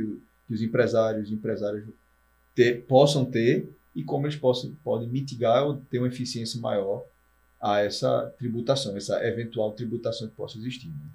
[0.47, 1.85] que os empresários e empresários
[2.53, 7.05] ter, possam ter e como eles possam, podem mitigar ou ter uma eficiência maior
[7.61, 10.89] a essa tributação, essa eventual tributação que possa existir.
[10.89, 11.09] Né?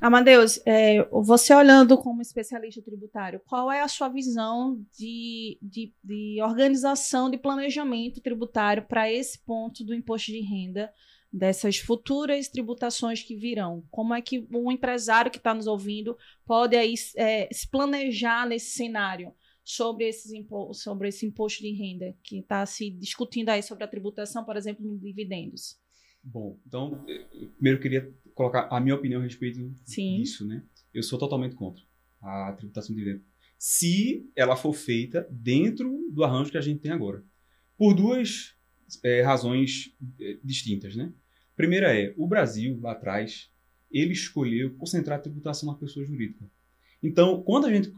[0.00, 6.42] Amadeus, é, você olhando como especialista tributário, qual é a sua visão de, de, de
[6.42, 10.92] organização, de planejamento tributário para esse ponto do imposto de renda,
[11.32, 13.82] dessas futuras tributações que virão?
[13.90, 18.72] Como é que um empresário que está nos ouvindo pode aí, é, se planejar nesse
[18.72, 19.32] cenário?
[19.70, 23.88] Sobre, esses impo sobre esse imposto de renda que está se discutindo aí sobre a
[23.88, 25.78] tributação, por exemplo, de dividendos?
[26.22, 27.04] Bom, então,
[27.54, 30.18] primeiro eu queria colocar a minha opinião a respeito Sim.
[30.18, 30.62] disso, né?
[30.92, 31.82] Eu sou totalmente contra
[32.20, 33.26] a tributação de dividendos.
[33.56, 37.24] Se ela for feita dentro do arranjo que a gente tem agora.
[37.76, 38.54] Por duas
[39.02, 41.12] é, razões é, distintas, né?
[41.56, 43.50] Primeira é, o Brasil, lá atrás,
[43.90, 46.50] ele escolheu concentrar a tributação na pessoa jurídica.
[47.02, 47.92] Então, quando a gente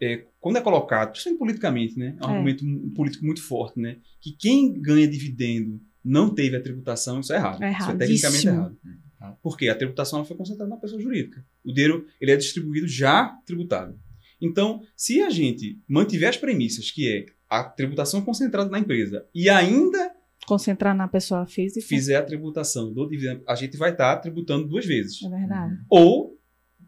[0.00, 2.32] é, quando é colocado, principalmente politicamente, né, é um é.
[2.32, 7.36] argumento político muito forte, né, que quem ganha dividendo não teve a tributação, isso é
[7.36, 7.62] errado.
[7.62, 8.76] É isso é tecnicamente errado.
[9.18, 9.38] Tá?
[9.42, 11.44] Porque a tributação foi concentrada na pessoa jurídica.
[11.64, 13.98] O dinheiro ele é distribuído já tributado.
[14.40, 19.48] Então, se a gente mantiver as premissas, que é a tributação concentrada na empresa e
[19.48, 20.12] ainda
[20.46, 24.84] concentrar na pessoa física, fizer a tributação do dividendo, a gente vai estar tributando duas
[24.84, 25.22] vezes.
[25.22, 25.76] É verdade.
[25.88, 26.36] Ou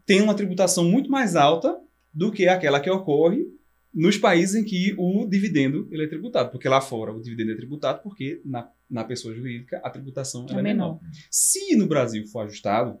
[0.05, 1.77] tem uma tributação muito mais alta
[2.13, 3.45] do que aquela que ocorre
[3.93, 6.51] nos países em que o dividendo ele é tributado.
[6.51, 10.53] Porque lá fora o dividendo é tributado porque na, na pessoa jurídica a tributação é,
[10.53, 10.63] é menor.
[10.63, 10.99] menor.
[11.31, 12.99] Se no Brasil for ajustado,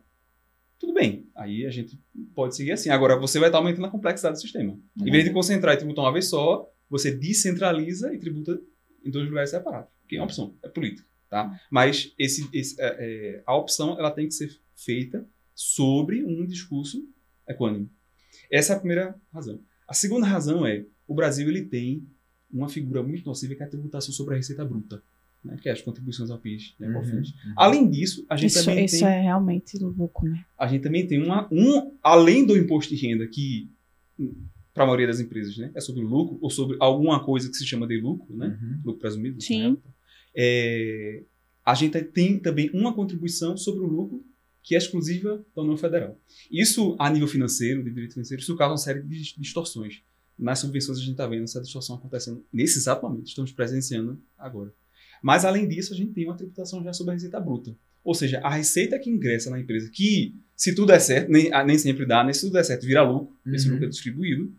[0.79, 1.27] tudo bem.
[1.35, 1.99] Aí a gente
[2.33, 2.89] pode seguir assim.
[2.89, 4.71] Agora você vai estar aumentando a complexidade do sistema.
[4.71, 5.07] Uhum.
[5.07, 8.59] Em vez de concentrar e tributar uma vez só, você descentraliza e tributa
[9.03, 9.89] em dois lugares separados.
[10.07, 11.07] Que é uma opção, é política.
[11.29, 11.59] Tá?
[11.69, 17.01] Mas esse, esse é, é, a opção ela tem que ser feita sobre um discurso
[17.47, 17.89] equânime.
[18.51, 19.59] Essa é a primeira razão.
[19.87, 22.05] A segunda razão é o Brasil ele tem
[22.51, 25.01] uma figura muito nociva que é a tributação sobre a receita bruta,
[25.43, 26.75] né, que é as contribuições ao PIS.
[26.79, 27.23] Né, uhum, uhum.
[27.55, 29.07] Além disso, a gente isso, também isso tem...
[29.07, 30.43] é realmente louco, né?
[30.57, 33.69] A gente também tem uma, um, além do imposto de renda que
[34.73, 37.55] para a maioria das empresas, né, é sobre o lucro ou sobre alguma coisa que
[37.55, 38.81] se chama de lucro, né, uhum.
[38.83, 39.41] lucro presumido.
[39.41, 39.77] Sim.
[40.35, 41.23] É,
[41.63, 44.23] a gente tem também uma contribuição sobre o lucro
[44.65, 46.19] que é exclusiva da União Federal.
[46.51, 50.01] Isso, a nível financeiro, de direito financeiro, isso causa uma série de distorções.
[50.37, 54.73] Nas subvenções a gente está vendo essa distorção acontecendo nesse exato momento, estamos presenciando agora.
[55.21, 57.77] Mas, além disso, a gente tem uma tributação já sobre a receita bruta.
[58.03, 61.77] Ou seja, a receita que ingressa na empresa, que, se tudo der certo, nem, nem
[61.77, 63.53] sempre dá, nem se tudo der certo, vira lucro, uhum.
[63.53, 64.51] esse lucro é distribuído,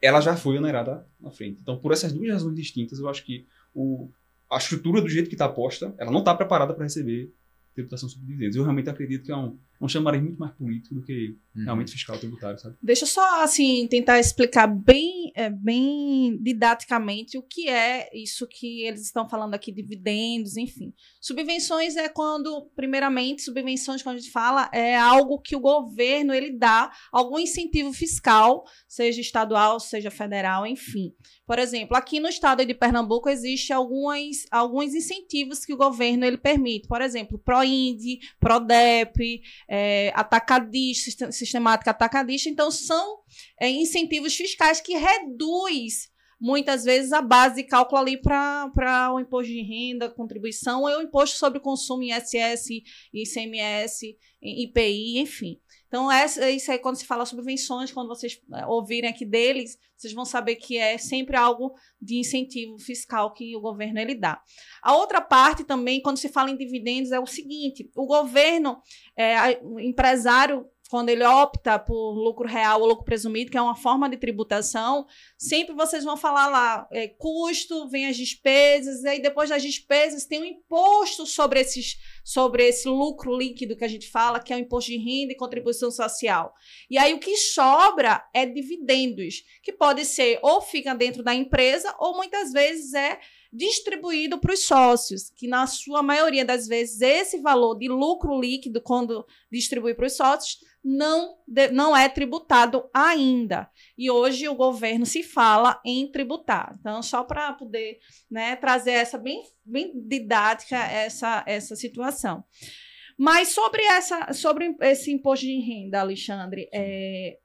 [0.00, 1.60] ela já foi onerada na frente.
[1.60, 4.10] Então, por essas duas razões distintas, eu acho que o,
[4.50, 7.30] a estrutura do jeito que está posta, ela não está preparada para receber
[7.74, 8.56] tributação sobre dividendos.
[8.56, 11.64] Eu realmente acredito que é um, um chamariz muito mais político do que uhum.
[11.64, 12.76] realmente fiscal tributário, sabe?
[12.82, 18.82] Deixa eu só, assim, tentar explicar bem, é, bem didaticamente o que é isso que
[18.82, 20.92] eles estão falando aqui, dividendos, enfim.
[21.20, 26.50] Subvenções é quando, primeiramente, subvenções, quando a gente fala, é algo que o governo, ele
[26.58, 31.14] dá algum incentivo fiscal, seja estadual, seja federal, enfim.
[31.46, 36.38] Por exemplo, aqui no estado de Pernambuco existe alguns, alguns incentivos que o governo ele
[36.38, 36.86] permite.
[36.86, 42.48] Por exemplo, ProInd, PRODEP, é, atacadista, sistemática atacadista.
[42.48, 43.20] Então, são
[43.60, 49.52] é, incentivos fiscais que reduz muitas vezes a base de cálculo ali para o imposto
[49.52, 52.66] de renda, contribuição, ou o imposto sobre o consumo ISS,
[53.14, 55.60] ICMS, IPI, enfim.
[55.90, 60.14] Então, essa, isso aí, quando se fala subvenções, quando vocês é, ouvirem aqui deles, vocês
[60.14, 64.40] vão saber que é sempre algo de incentivo fiscal que o governo ele dá.
[64.80, 68.80] A outra parte também, quando se fala em dividendos, é o seguinte: o governo,
[69.16, 73.76] é, o empresário quando ele opta por lucro real ou lucro presumido, que é uma
[73.76, 75.06] forma de tributação,
[75.38, 80.26] sempre vocês vão falar lá, é, custo, vem as despesas, e aí depois das despesas
[80.26, 84.56] tem um imposto sobre, esses, sobre esse lucro líquido que a gente fala, que é
[84.56, 86.52] o imposto de renda e contribuição social.
[86.90, 91.94] E aí o que sobra é dividendos, que pode ser ou fica dentro da empresa,
[92.00, 93.20] ou muitas vezes é
[93.52, 98.80] distribuído para os sócios, que na sua maioria das vezes esse valor de lucro líquido,
[98.80, 103.70] quando distribui para os sócios, não, de, não é tributado ainda.
[103.96, 106.76] E hoje o governo se fala em tributar.
[106.80, 107.98] Então, só para poder
[108.30, 112.42] né, trazer essa bem, bem didática essa, essa situação.
[113.18, 117.36] Mas sobre, essa, sobre esse imposto de renda, Alexandre, é,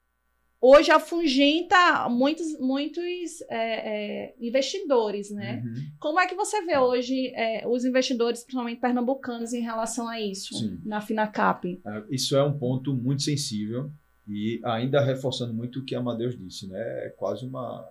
[0.65, 5.62] hoje afugenta muitos, muitos é, é, investidores, né?
[5.63, 5.73] Uhum.
[5.99, 10.56] Como é que você vê hoje é, os investidores, principalmente pernambucanos, em relação a isso
[10.56, 10.80] Sim.
[10.84, 11.65] na Finacap?
[11.86, 13.91] É, isso é um ponto muito sensível
[14.28, 16.80] e ainda reforçando muito o que a Amadeus disse, né?
[17.06, 17.88] É quase uma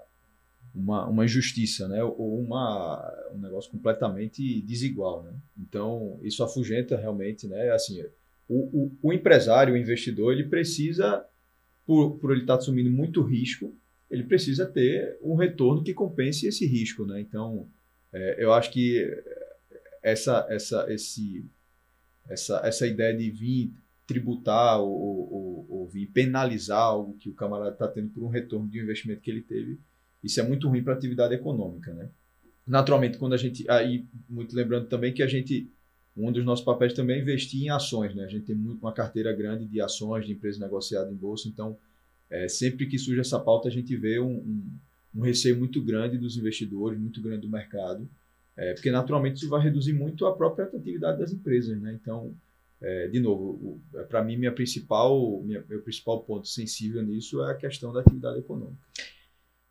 [0.74, 2.02] uma, uma injustiça, né?
[2.02, 5.32] Ou uma, um negócio completamente desigual, né?
[5.56, 7.70] Então, isso afugenta realmente, né?
[7.70, 8.02] Assim,
[8.48, 11.24] o, o, o empresário, o investidor, ele precisa,
[11.86, 13.74] por, por ele estar assumindo muito risco,
[14.10, 17.20] ele precisa ter um retorno que compense esse risco, né?
[17.20, 17.68] Então,
[18.12, 19.06] é, eu acho que
[20.02, 21.44] essa, essa, esse,
[22.28, 23.72] essa, essa ideia de vir
[24.06, 28.68] tributar ou, ou, ou vir penalizar algo que o camarada está tendo por um retorno
[28.68, 29.80] de um investimento que ele teve,
[30.22, 32.08] isso é muito ruim para a atividade econômica, né?
[32.66, 33.68] Naturalmente, quando a gente.
[33.70, 35.70] Aí, muito lembrando também que a gente.
[36.16, 38.24] Um dos nossos papéis também é investir em ações, né?
[38.24, 41.76] A gente tem muito, uma carteira grande de ações de empresas negociadas em bolsa, então,
[42.30, 44.78] é, sempre que surge essa pauta, a gente vê um, um,
[45.16, 48.08] um, receio muito grande dos investidores, muito grande do mercado,
[48.56, 51.98] é, porque naturalmente isso vai reduzir muito a própria atratividade das empresas, né?
[52.00, 52.32] Então,
[52.80, 57.54] é, de novo, para mim, minha principal, minha, meu principal ponto sensível nisso é a
[57.54, 58.78] questão da atividade econômica.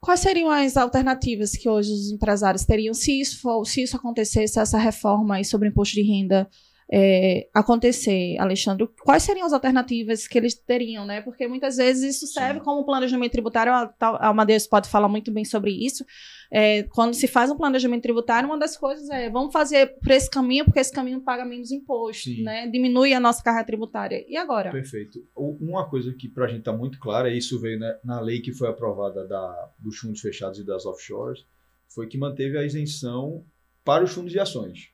[0.04, 4.60] Quais seriam as alternativas que hoje os empresários teriam se isso, for, se isso acontecesse,
[4.60, 6.46] essa reforma sobre o imposto de renda
[6.92, 11.22] é, acontecer, Alexandre, quais seriam as alternativas que eles teriam, né?
[11.22, 12.66] Porque muitas vezes isso serve Sim.
[12.66, 16.06] como planejamento tributário, a, a Amadeus pode falar muito bem sobre isso.
[16.52, 20.30] É, quando se faz um planejamento tributário, uma das coisas é vamos fazer por esse
[20.30, 22.44] caminho, porque esse caminho paga menos imposto, Sim.
[22.44, 22.68] né?
[22.68, 24.24] Diminui a nossa carga tributária.
[24.28, 24.72] E agora?
[24.72, 25.20] Perfeito.
[25.36, 28.42] Uma coisa que para a gente está muito clara, e isso veio né, na lei
[28.42, 31.46] que foi aprovada da, dos fundos fechados e das offshores,
[31.94, 33.46] foi que manteve a isenção
[33.84, 34.93] para os fundos de ações.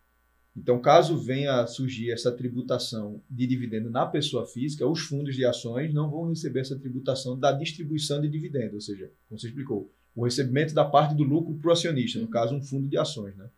[0.55, 5.45] Então, caso venha a surgir essa tributação de dividendo na pessoa física, os fundos de
[5.45, 9.91] ações não vão receber essa tributação da distribuição de dividendo, ou seja, como você explicou,
[10.15, 13.35] o recebimento da parte do lucro para o acionista, no caso, um fundo de ações.
[13.37, 13.49] Né?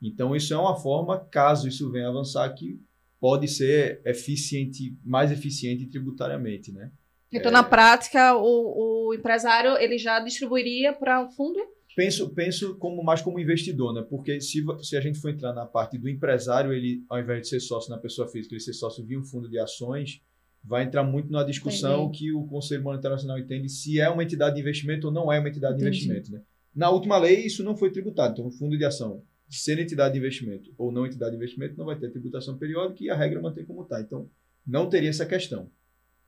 [0.00, 2.80] Então, isso é uma forma, caso isso venha a avançar, que
[3.20, 6.72] pode ser eficiente, mais eficiente tributariamente.
[6.72, 6.90] Né?
[7.30, 7.52] Então, é...
[7.52, 11.60] na prática, o, o empresário ele já distribuiria para o fundo
[11.96, 14.06] penso, penso como mais como investidor, né?
[14.08, 17.48] Porque se, se a gente for entrar na parte do empresário, ele, ao invés de
[17.48, 20.20] ser sócio na pessoa física, ele ser sócio via um fundo de ações,
[20.62, 22.18] vai entrar muito na discussão Entendi.
[22.18, 25.40] que o Conselho Monetário Nacional entende se é uma entidade de investimento ou não é
[25.40, 25.98] uma entidade Entendi.
[25.98, 26.42] de investimento, né?
[26.74, 28.34] Na última lei, isso não foi tributado.
[28.34, 31.86] Então, o fundo de ação, ser entidade de investimento ou não entidade de investimento, não
[31.86, 33.98] vai ter tributação periódica e a regra mantém como está.
[34.00, 34.28] Então,
[34.66, 35.70] não teria essa questão.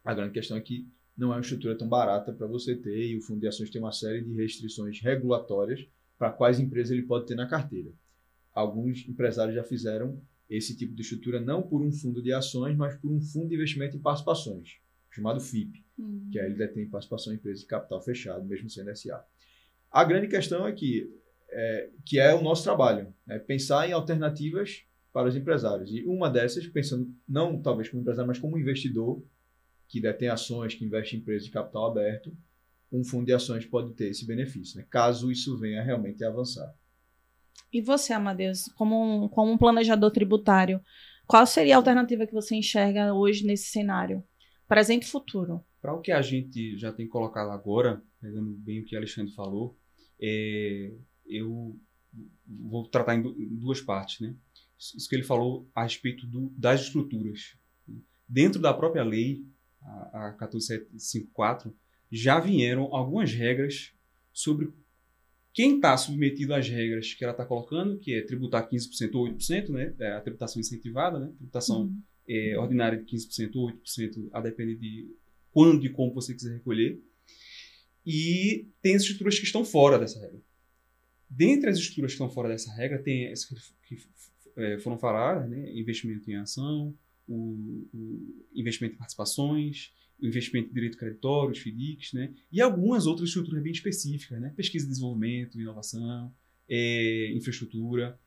[0.03, 3.19] A grande questão é que não é uma estrutura tão barata para você ter e
[3.19, 5.85] o fundo de ações tem uma série de restrições regulatórias
[6.17, 7.91] para quais empresas ele pode ter na carteira.
[8.55, 12.95] Alguns empresários já fizeram esse tipo de estrutura não por um fundo de ações, mas
[12.97, 14.79] por um fundo de investimento em participações,
[15.11, 16.29] chamado FIP, uhum.
[16.31, 19.25] que aí ele detém participação em empresas de capital fechado, mesmo sendo SA.
[19.91, 21.13] A grande questão é que,
[21.51, 23.39] é, que é o nosso trabalho, né?
[23.39, 25.91] pensar em alternativas para os empresários.
[25.91, 29.23] E uma dessas, pensando não talvez como empresário, mas como investidor,
[29.89, 32.37] que detém ações, que investe em empresas de capital aberto,
[32.93, 34.87] um fundo de ações pode ter esse benefício, né?
[34.89, 36.75] caso isso venha realmente a avançar.
[37.73, 40.81] E você, Amadeus, como um, como um planejador tributário,
[41.27, 44.25] qual seria a alternativa que você enxerga hoje nesse cenário?
[44.67, 45.63] Presente e futuro.
[45.81, 49.77] Para o que a gente já tem colocado agora, pegando bem o que Alexandre falou,
[50.21, 50.93] é,
[51.27, 51.79] eu
[52.47, 54.21] vou tratar em duas partes.
[54.21, 54.35] Né?
[54.79, 57.57] Isso que ele falou a respeito do, das estruturas.
[58.27, 59.45] Dentro da própria lei,
[60.13, 61.75] a, a 14754,
[62.11, 63.93] já vieram algumas regras
[64.33, 64.73] sobre
[65.53, 69.71] quem está submetido às regras que ela está colocando, que é tributar 15% ou 8%,
[69.71, 69.95] né?
[69.99, 71.33] É a tributação incentivada, né?
[71.37, 72.03] Tributação uhum.
[72.29, 75.11] é, ordinária de 15% ou 8%, a depender de
[75.51, 77.01] quando e como você quiser recolher.
[78.07, 80.41] E tem as estruturas que estão fora dessa regra.
[81.29, 83.99] Dentre as estruturas que estão fora dessa regra, tem as que, que
[84.57, 85.73] é, foram faladas, né?
[85.73, 86.95] Investimento em ação,
[87.29, 92.35] o, o investimento em participações, o investimento em direito creditório, os FDICs, né?
[92.51, 94.53] e algumas outras estruturas bem específicas, né?
[94.57, 96.33] pesquisa e desenvolvimento, inovação,
[96.69, 98.19] é, infraestrutura.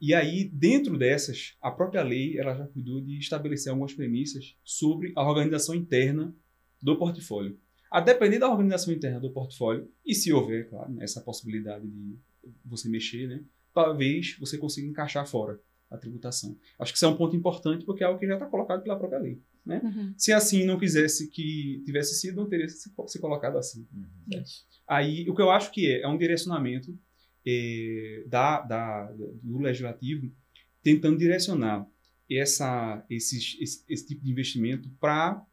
[0.00, 5.12] E aí, dentro dessas, a própria lei ela já cuidou de estabelecer algumas premissas sobre
[5.14, 6.34] a organização interna
[6.82, 7.58] do portfólio.
[7.90, 12.18] A depender da organização interna do portfólio, e se houver, claro, né, essa possibilidade de
[12.64, 13.42] você mexer, né,
[13.72, 15.60] talvez você consiga encaixar fora
[15.90, 16.58] a tributação.
[16.78, 18.98] Acho que isso é um ponto importante porque é algo que já está colocado pela
[18.98, 19.40] própria lei.
[19.64, 19.80] Né?
[19.82, 20.14] Uhum.
[20.16, 23.86] Se assim não quisesse que tivesse sido, não teria se, se colocado assim.
[23.92, 24.42] Uhum.
[24.86, 26.96] Aí, o que eu acho que é, é um direcionamento
[27.44, 30.32] é, da, da, do legislativo
[30.82, 31.86] tentando direcionar
[32.30, 35.44] essa, esses, esse, esse tipo de investimento para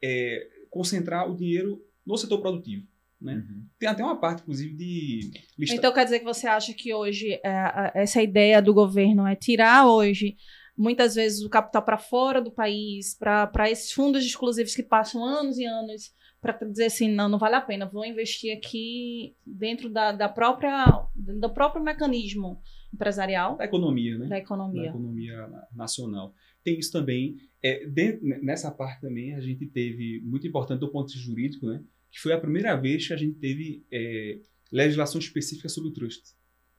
[0.00, 2.86] é, concentrar o dinheiro no setor produtivo.
[3.22, 3.34] Né?
[3.34, 3.66] Uhum.
[3.78, 5.30] Tem até uma parte, inclusive, de.
[5.58, 5.76] Lista...
[5.76, 9.86] Então quer dizer que você acha que hoje é, essa ideia do governo é tirar
[9.86, 10.36] hoje
[10.76, 15.58] muitas vezes o capital para fora do país, para esses fundos exclusivos que passam anos
[15.58, 16.12] e anos
[16.42, 20.86] para dizer assim, não, não vale a pena, vou investir aqui dentro da, da própria,
[21.14, 22.60] do próprio mecanismo
[22.92, 23.56] empresarial.
[23.56, 24.26] Da economia, né?
[24.26, 24.82] Da economia.
[24.82, 26.34] Da economia nacional.
[26.64, 31.06] Tem isso também, é, dentro, nessa parte também a gente teve, muito importante do ponto
[31.06, 31.80] de vista jurídico, né?
[32.12, 34.38] Que foi a primeira vez que a gente teve é,
[34.70, 36.22] legislação específica sobre o trust.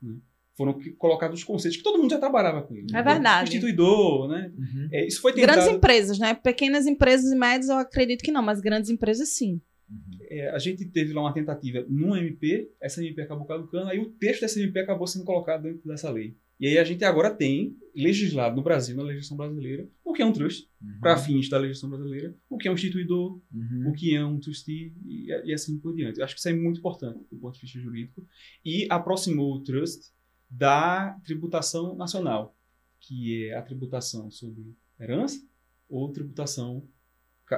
[0.01, 0.15] Né?
[0.55, 2.87] foram colocados os conceitos que todo mundo já trabalhava com ele.
[2.93, 3.49] É verdade.
[3.49, 4.51] Instituidor, né?
[4.55, 4.87] Uhum.
[4.91, 5.53] É, isso foi tentado...
[5.53, 6.33] Grandes empresas, né?
[6.35, 9.59] Pequenas empresas e médias eu acredito que não, mas grandes empresas sim.
[9.89, 10.19] Uhum.
[10.29, 14.11] É, a gente teve lá uma tentativa num MP, essa MP acabou caducando, aí o
[14.11, 16.35] texto dessa MP acabou sendo colocado dentro dessa lei.
[16.59, 20.25] E aí a gente agora tem legislado no Brasil, na legislação brasileira, o que é
[20.25, 20.99] um trust, uhum.
[20.99, 23.89] para fins da legislação brasileira, o que é um instituidor, uhum.
[23.89, 26.19] o que é um trustee e, e assim por diante.
[26.19, 28.25] Eu acho que isso é muito importante do ponto de vista jurídico.
[28.63, 30.11] E aproximou o trust
[30.49, 32.55] da tributação nacional,
[32.99, 35.43] que é a tributação sobre herança
[35.89, 36.87] ou tributação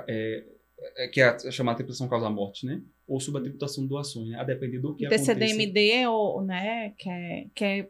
[0.08, 0.46] é,
[1.12, 2.82] que é a chamada tributação causa-morte, né?
[3.08, 4.40] Ou sobre a tributação de doações, né?
[4.40, 6.92] A depender do que TCDMD, ou, né?
[6.98, 7.90] Que é, que é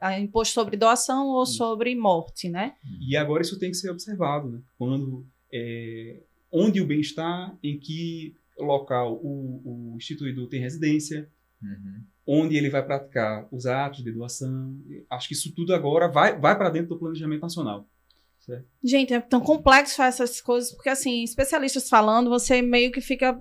[0.00, 2.74] a imposto sobre doação ou sobre morte, né?
[3.00, 4.60] E agora isso tem que ser observado, né?
[4.78, 6.20] Quando, é,
[6.52, 11.28] onde o bem está, em que local o, o instituído tem residência,
[11.62, 14.78] uhum onde ele vai praticar os atos de doação.
[15.10, 17.88] Acho que isso tudo agora vai, vai para dentro do planejamento nacional.
[18.82, 23.38] Gente, é tão complexo essas coisas, porque assim, especialistas falando, você meio que fica,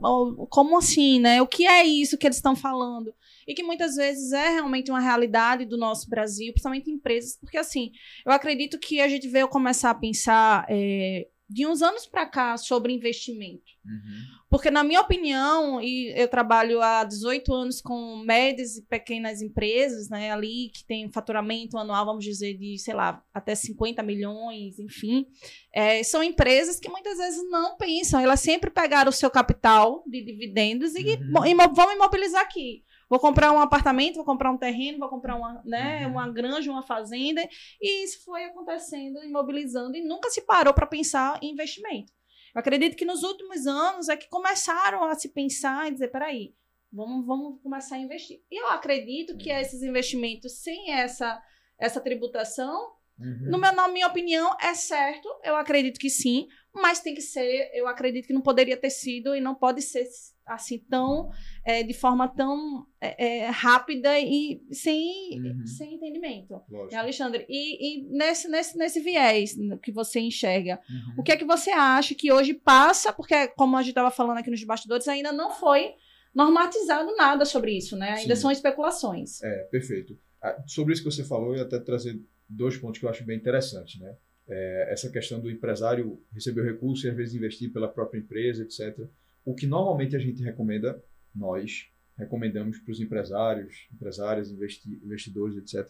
[0.49, 1.41] como assim, né?
[1.41, 3.13] O que é isso que eles estão falando?
[3.47, 7.91] E que muitas vezes é realmente uma realidade do nosso Brasil, principalmente empresas, porque assim,
[8.25, 12.57] eu acredito que a gente veio começar a pensar é, de uns anos para cá
[12.57, 13.63] sobre investimento.
[13.83, 14.39] Uhum.
[14.49, 20.09] Porque, na minha opinião, e eu trabalho há 18 anos com médias e pequenas empresas,
[20.09, 25.25] né, ali que tem faturamento anual, vamos dizer, de, sei lá, até 50 milhões, enfim,
[25.73, 30.23] é, são empresas que muitas vezes não pensam, elas sempre pegaram o seu capital de
[30.23, 31.45] dividendos e, uhum.
[31.45, 32.83] e vão imobilizar aqui.
[33.09, 36.13] Vou comprar um apartamento, vou comprar um terreno, vou comprar uma, né, uhum.
[36.13, 37.41] uma granja, uma fazenda.
[37.81, 42.13] E isso foi acontecendo, imobilizando, e nunca se parou para pensar em investimento.
[42.53, 46.53] Eu acredito que nos últimos anos é que começaram a se pensar e dizer, peraí,
[46.91, 48.41] vamos, vamos começar a investir.
[48.51, 51.41] E eu acredito que esses investimentos sem essa,
[51.79, 53.49] essa tributação, uhum.
[53.49, 57.71] no meu, na minha opinião, é certo, eu acredito que sim, mas tem que ser,
[57.73, 60.07] eu acredito que não poderia ter sido e não pode ser
[60.45, 61.29] assim tão
[61.63, 65.65] é, de forma tão é, é, rápida e sem, uhum.
[65.65, 66.61] sem entendimento.
[66.69, 66.95] Lógico.
[66.95, 71.15] Alexandre, e, e, nesse, nesse, nesse viés que você enxerga, uhum.
[71.19, 74.37] o que é que você acha que hoje passa, porque como a gente estava falando
[74.37, 75.93] aqui nos bastidores, ainda não foi
[76.33, 78.11] normatizado nada sobre isso, né?
[78.11, 78.41] Ainda Sim.
[78.43, 79.41] são especulações.
[79.41, 80.17] É, perfeito.
[80.41, 83.25] Ah, sobre isso que você falou, eu ia até trazer dois pontos que eu acho
[83.25, 84.15] bem interessantes, né?
[84.49, 88.63] É, essa questão do empresário receber o recurso e às vezes investir pela própria empresa,
[88.63, 89.07] etc.
[89.45, 91.01] O que normalmente a gente recomenda,
[91.33, 95.89] nós recomendamos para os empresários, empresárias, investi investidores, etc.,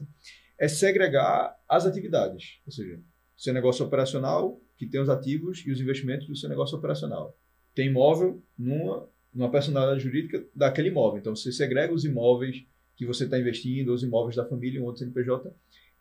[0.57, 2.59] é segregar as atividades.
[2.65, 2.99] Ou seja,
[3.35, 7.37] seu negócio operacional, que tem os ativos e os investimentos do seu negócio operacional.
[7.73, 11.19] Tem imóvel numa, numa personalidade jurídica daquele imóvel.
[11.19, 12.65] Então, você segrega os imóveis
[12.97, 15.53] que você está investindo, os imóveis da família, um outro CNPJ,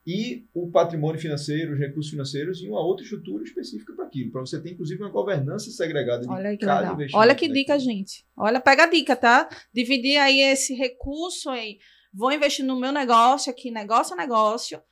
[0.07, 4.41] e o patrimônio financeiro, os recursos financeiros e uma outra estrutura específica para aquilo, para
[4.41, 6.95] você ter inclusive uma governança segregada de Olha que cada legal.
[6.95, 7.23] investimento.
[7.23, 8.25] Olha que dica, gente.
[8.37, 9.49] Olha, pega a dica, tá?
[9.73, 11.79] Dividir aí esse recurso aí.
[12.13, 14.83] Vou investir no meu negócio aqui, negócio a negócio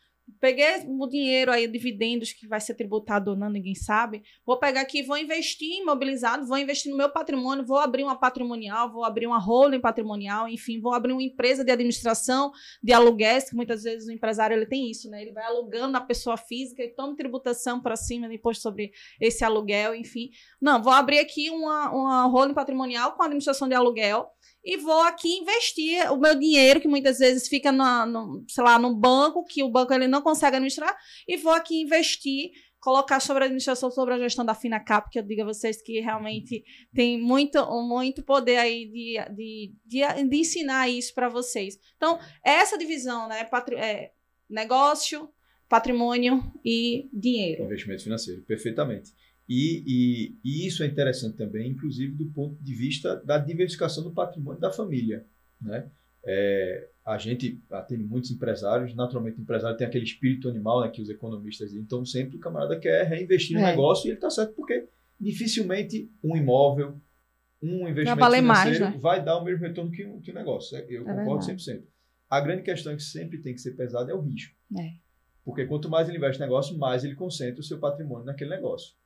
[0.41, 4.24] Peguei o dinheiro aí, dividendos que vai ser tributado ou não, ninguém sabe.
[4.45, 8.93] Vou pegar aqui, vou investir imobilizado, vou investir no meu patrimônio, vou abrir uma patrimonial,
[8.93, 12.51] vou abrir uma holding patrimonial, enfim, vou abrir uma empresa de administração
[12.83, 15.22] de aluguéis, que muitas vezes o empresário ele tem isso, né?
[15.22, 19.95] Ele vai alugando a pessoa física e toma tributação para cima, imposto sobre esse aluguel,
[19.95, 20.31] enfim.
[20.61, 24.29] Não, vou abrir aqui uma, uma holding patrimonial com administração de aluguel
[24.67, 28.97] e vou aqui investir o meu dinheiro, que muitas vezes fica no, sei lá, no
[28.97, 30.93] banco, que o banco ele não consegue administrar,
[31.29, 32.51] e vou aqui investir,
[32.81, 36.01] colocar sobre a administração, sobre a gestão da FinaCap, que eu digo a vocês que
[36.01, 41.79] realmente tem muito, muito poder aí de, de, de, de ensinar isso para vocês.
[41.97, 43.45] Então, essa divisão, né?
[43.45, 44.11] Patri é,
[44.51, 45.29] negócio,
[45.69, 47.64] patrimônio e dinheiro.
[47.64, 49.12] Investimento financeiro, perfeitamente.
[49.49, 54.12] E, e, e, isso é interessante também, inclusive do ponto de vista da diversificação do
[54.12, 55.24] patrimônio da família.
[55.61, 55.88] Né?
[56.24, 61.01] É, a gente atende muitos empresários, naturalmente o empresário tem aquele espírito animal né, que
[61.01, 63.70] os economistas dizem, então sempre o camarada quer reinvestir no é.
[63.70, 64.88] negócio e ele está certo porque
[65.20, 67.01] dificilmente um imóvel,
[67.62, 69.01] um investimento vai financeiro mais, né?
[69.01, 70.76] vai dar o mesmo retorno que, que o negócio.
[70.88, 71.80] Eu é concordo verdade.
[71.80, 71.84] 100%.
[72.28, 74.53] A grande questão que sempre tem que ser pesada é o risco.
[74.76, 74.94] É.
[75.44, 78.97] Porque quanto mais ele investe no negócio, mais ele concentra o seu patrimônio naquele negócio.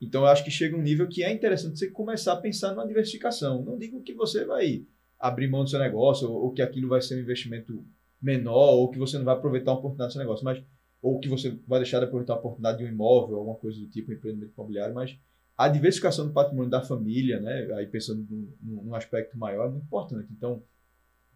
[0.00, 2.86] Então, eu acho que chega um nível que é interessante você começar a pensar numa
[2.86, 3.62] diversificação.
[3.62, 4.84] Não digo que você vai
[5.18, 7.84] abrir mão do seu negócio, ou, ou que aquilo vai ser um investimento
[8.20, 10.62] menor, ou que você não vai aproveitar a oportunidade do seu negócio, mas
[11.02, 13.86] ou que você vai deixar de aproveitar a oportunidade de um imóvel, alguma coisa do
[13.86, 15.16] tipo, empreendimento imobiliário, mas
[15.56, 19.84] a diversificação do patrimônio da família, né, aí pensando num, num aspecto maior, é muito
[19.84, 20.28] importante.
[20.30, 20.62] Então,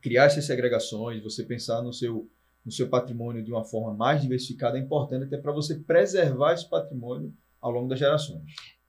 [0.00, 2.28] criar essas segregações, você pensar no seu,
[2.64, 6.68] no seu patrimônio de uma forma mais diversificada é importante até para você preservar esse
[6.68, 7.32] patrimônio
[7.64, 8.42] ao longo das gerações.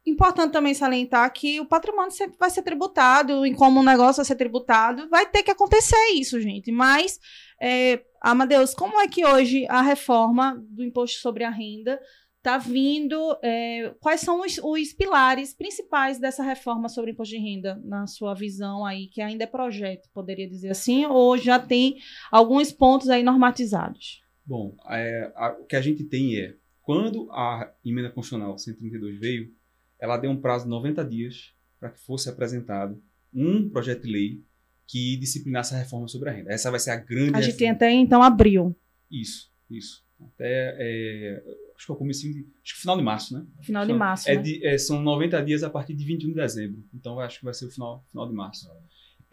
[0.05, 4.25] Importante também salientar que o patrimônio sempre vai ser tributado, em como o negócio vai
[4.25, 6.71] ser tributado, vai ter que acontecer isso, gente.
[6.71, 7.17] Mas,
[7.59, 11.99] é, Amadeus, como é que hoje a reforma do imposto sobre a renda
[12.37, 13.17] está vindo?
[13.41, 18.35] É, quais são os, os, pilares principais dessa reforma sobre imposto de renda, na sua
[18.35, 21.95] visão aí, que ainda é projeto, poderia dizer assim, ou já tem
[22.31, 24.21] alguns pontos aí normatizados?
[24.45, 26.53] Bom, é, a, o que a gente tem é,
[26.85, 29.51] quando a emenda constitucional 132 veio,
[29.99, 33.01] ela deu um prazo de 90 dias para que fosse apresentado
[33.33, 34.43] um projeto de lei
[34.87, 36.53] que disciplinasse a reforma sobre a renda.
[36.53, 37.35] Essa vai ser a grande.
[37.35, 38.75] A gente tem até então abril.
[39.09, 40.05] Isso, isso.
[40.21, 40.75] Até.
[40.79, 41.43] É,
[41.75, 42.47] acho que é o começo de.
[42.63, 43.45] Acho que final de março, né?
[43.61, 44.29] Final de março.
[44.29, 44.41] É né?
[44.43, 46.83] de, é, são 90 dias a partir de 21 de dezembro.
[46.93, 48.69] Então acho que vai ser o final, final de março.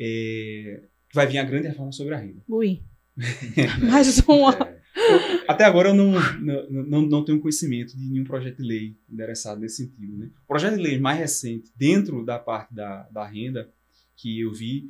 [0.00, 2.42] É, vai vir a grande reforma sobre a renda.
[2.48, 2.82] Ui.
[3.90, 4.81] Mais uma.
[5.48, 9.60] Até agora eu não, não, não, não, tenho conhecimento de nenhum projeto de lei endereçado
[9.60, 10.16] nesse sentido.
[10.16, 10.30] Né?
[10.44, 13.70] O projeto de lei mais recente, dentro da parte da, da renda
[14.16, 14.88] que eu vi,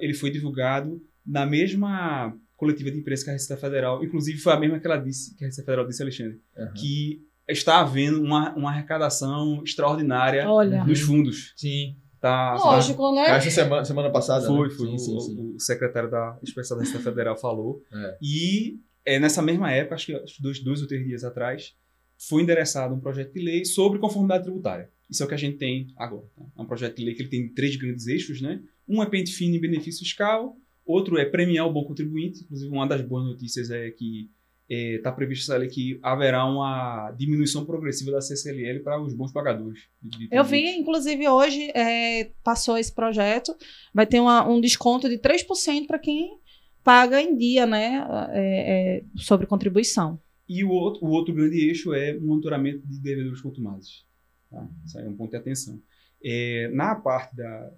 [0.00, 4.58] ele foi divulgado na mesma coletiva de imprensa que a Receita Federal, inclusive foi a
[4.58, 6.72] mesma que ela disse, que a Receita Federal disse, Alexandre, uhum.
[6.74, 10.84] que está havendo uma, uma arrecadação extraordinária Olha.
[10.84, 11.52] dos fundos.
[11.56, 11.96] Sim.
[12.20, 13.14] Tá, Lógico, tá.
[13.14, 13.36] né?
[13.36, 14.46] Essa semana, semana passada.
[14.46, 14.74] Foi, né?
[14.74, 14.86] foi.
[14.86, 15.54] Sim, o, sim, sim.
[15.54, 17.82] o, secretário da Inspeção da Receita Federal falou.
[17.92, 18.18] É.
[18.22, 21.74] E é, nessa mesma época, acho que dois, dois ou três dias atrás,
[22.18, 24.90] foi endereçado um projeto de lei sobre conformidade tributária.
[25.08, 26.26] Isso é o que a gente tem agora.
[26.34, 26.44] Tá?
[26.58, 28.60] É um projeto de lei que ele tem três grandes eixos, né?
[28.88, 32.42] Um é pente fino e benefício fiscal, outro é premiar o bom contribuinte.
[32.44, 34.28] Inclusive, uma das boas notícias é que
[34.68, 39.32] está é, previsto essa lei que haverá uma diminuição progressiva da CCLL para os bons
[39.32, 39.84] pagadores.
[40.02, 43.54] De, de Eu vi, inclusive, hoje é, passou esse projeto,
[43.94, 46.40] vai ter uma, um desconto de 3% para quem
[46.86, 50.20] paga em dia, né, é, é, sobre contribuição.
[50.48, 54.06] E o outro, o outro grande eixo é o monitoramento de devedores contumados.
[54.48, 54.64] Tá?
[54.84, 55.82] Isso aí é um ponto de atenção.
[56.22, 57.72] É, na parte da.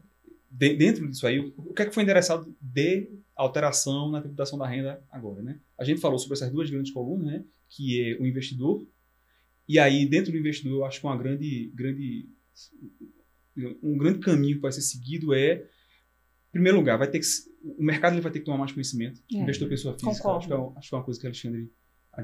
[0.50, 4.66] De, dentro disso aí, o que é que foi endereçado de alteração na tributação da
[4.66, 5.58] renda agora, né?
[5.78, 7.44] A gente falou sobre essas duas grandes colunas, né?
[7.70, 8.86] Que é o investidor.
[9.66, 12.28] E aí, dentro do investidor, eu acho que uma grande, grande,
[13.82, 15.66] um grande caminho que vai ser seguido é,
[16.48, 17.26] em primeiro lugar, vai ter que
[17.62, 19.22] o mercado ele vai ter que tomar mais conhecimento.
[19.32, 19.38] É.
[19.38, 21.70] Investidor pessoa física, acho que, é, acho que, é, uma coisa que o Alexandre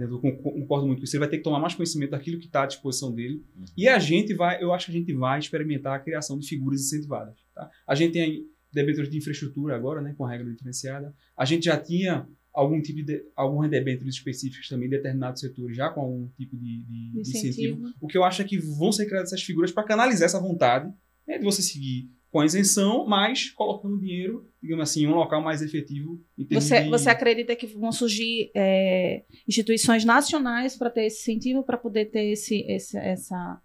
[0.01, 1.15] eu concordo muito com isso.
[1.15, 3.45] Ele vai ter que tomar mais conhecimento daquilo que está à disposição dele.
[3.57, 3.65] Uhum.
[3.77, 6.81] E a gente vai, eu acho que a gente vai experimentar a criação de figuras
[6.81, 7.37] incentivadas.
[7.55, 7.71] Tá?
[7.87, 11.15] A gente tem debêntures de infraestrutura agora, né, com a regra diferenciada.
[11.37, 15.91] A gente já tinha algum tipo de alguns debêntures específicos também em determinados setores já
[15.91, 17.51] com algum tipo de, de, de incentivo.
[17.51, 17.95] incentivo.
[18.01, 20.93] O que eu acho é que vão ser criadas essas figuras para canalizar essa vontade
[21.27, 25.41] né, de você seguir com a isenção, mas colocando dinheiro, digamos assim, em um local
[25.41, 26.21] mais efetivo.
[26.51, 26.91] você, de...
[26.91, 32.33] você acredita que vão surgir é, instituições nacionais para ter esse incentivo, para poder ter
[32.33, 33.63] esse, esse, essa,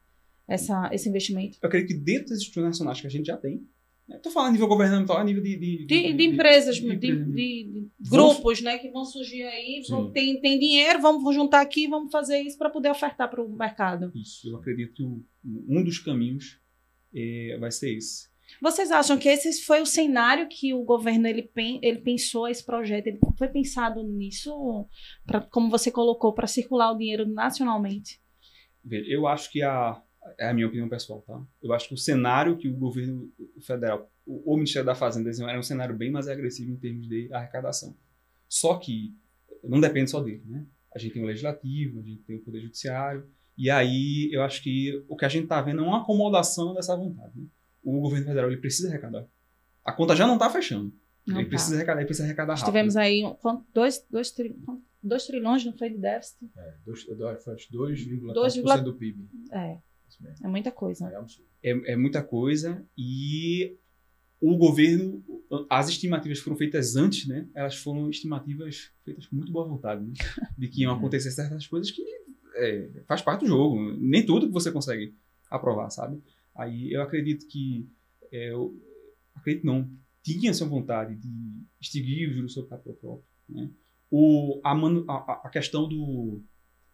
[0.47, 1.57] essa, esse investimento?
[1.59, 3.67] Eu acredito que dentro das instituições nacionais que a gente já tem,
[4.07, 5.57] Estou né, falando a nível governamental, a nível de...
[5.57, 10.59] De, de, de empresas, de, de grupos né, que vão surgir aí, vão, tem, tem
[10.59, 14.11] dinheiro, vamos juntar aqui, vamos fazer isso para poder ofertar para o mercado.
[14.13, 16.59] Isso, eu acredito que um dos caminhos
[17.15, 18.28] é, vai ser esse.
[18.61, 21.49] Vocês acham que esse foi o cenário que o governo ele,
[21.81, 23.07] ele pensou esse projeto?
[23.07, 24.87] Ele foi pensado nisso,
[25.25, 28.21] pra, como você colocou, para circular o dinheiro nacionalmente?
[28.85, 30.01] Eu acho que a
[30.37, 31.41] é a minha opinião pessoal, tá?
[31.61, 33.31] Eu acho que o cenário que o governo
[33.61, 37.07] federal, o, o Ministério da Fazenda desenhou era um cenário bem mais agressivo em termos
[37.07, 37.95] de arrecadação.
[38.47, 39.15] Só que
[39.63, 40.65] não depende só dele, né?
[40.93, 44.63] A gente tem o legislativo, a gente tem o poder judiciário, e aí eu acho
[44.63, 47.31] que o que a gente está vendo é uma acomodação dessa vontade.
[47.35, 47.45] Né?
[47.97, 49.25] O governo federal ele precisa arrecadar.
[49.83, 50.93] A conta já não está fechando.
[51.25, 51.49] Não ele tá.
[51.49, 52.65] precisa arrecadar, ele precisa arrecadar rápido.
[52.65, 53.23] Tivemos aí
[53.73, 54.55] dois, dois, tri,
[55.01, 56.49] dois trilhões, não foi de déficit?
[56.57, 59.29] É, 2,4% do PIB.
[59.51, 59.77] É.
[60.43, 61.07] É muita coisa.
[61.63, 63.77] É, é, é muita coisa e
[64.41, 65.23] o governo,
[65.69, 67.47] as estimativas foram feitas antes, né?
[67.53, 70.13] Elas foram estimativas feitas com muito boa vontade, né?
[70.57, 72.01] De que iam acontecer certas coisas que
[72.55, 73.77] é, faz parte do jogo.
[73.97, 75.13] Nem tudo que você consegue
[75.49, 76.21] aprovar, sabe?
[76.59, 77.89] Aí eu acredito que
[78.31, 78.51] é,
[79.33, 79.89] acredito não,
[80.21, 83.25] tinha essa vontade de extinguir o juros sobre capital próprio.
[83.47, 83.69] Né?
[84.11, 86.43] O, a, a, a questão do,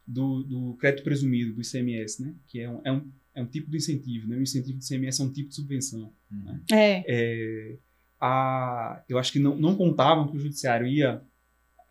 [0.05, 2.36] do, do, crédito presumido, do ICMS, né?
[2.47, 4.28] que é um, é um, é um tipo de incentivo.
[4.28, 4.38] Né?
[4.38, 6.13] O incentivo do ICMS é um tipo de subvenção.
[6.32, 6.43] Uhum.
[6.43, 6.61] Né?
[6.72, 7.03] É.
[7.07, 7.78] é
[8.22, 11.24] a, eu acho que não, não contavam que o judiciário ia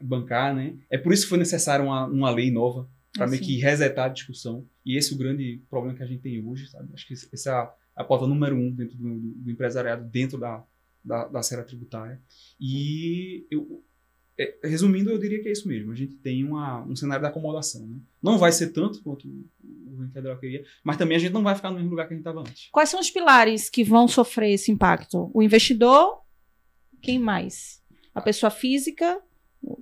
[0.01, 0.55] bancar.
[0.55, 0.79] Né?
[0.89, 4.13] É por isso que foi necessária uma, uma lei nova para meio que resetar a
[4.13, 4.67] discussão.
[4.85, 6.69] E esse é o grande problema que a gente tem hoje.
[6.69, 6.91] Sabe?
[6.93, 10.63] Acho que essa é a, pauta número um dentro do, do empresariado, dentro da,
[11.03, 12.21] da, da tributária.
[12.61, 13.83] E eu,
[14.37, 15.93] é, resumindo, eu diria que é isso mesmo.
[15.93, 17.87] A gente tem uma, um cenário da acomodação.
[17.87, 17.97] Né?
[18.21, 21.55] Não vai ser tanto quanto o governo federal queria, mas também a gente não vai
[21.55, 22.69] ficar no mesmo lugar que a gente estava antes.
[22.73, 25.31] Quais são os pilares que vão sofrer esse impacto?
[25.33, 26.19] O investidor,
[27.01, 27.81] quem mais?
[28.13, 29.21] A pessoa física,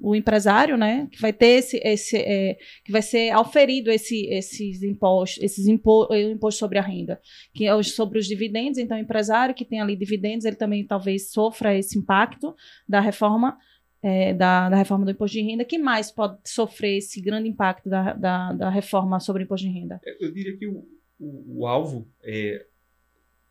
[0.01, 4.83] o empresário, né, que vai ter esse, esse é, que vai ser auferido esse, esses
[4.83, 7.20] impostos, esses impo, imposto sobre a renda,
[7.53, 8.78] que é sobre os dividendos.
[8.78, 12.55] Então, o empresário que tem ali dividendos, ele também talvez sofra esse impacto
[12.89, 13.57] da reforma
[14.03, 17.89] é, da, da, reforma do imposto de renda, que mais pode sofrer esse grande impacto
[17.89, 20.01] da, da, da reforma sobre o imposto de renda?
[20.18, 20.85] Eu diria que o,
[21.20, 22.66] o, o, alvo é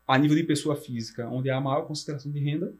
[0.06, 2.74] a nível de pessoa física, onde há maior concentração de renda,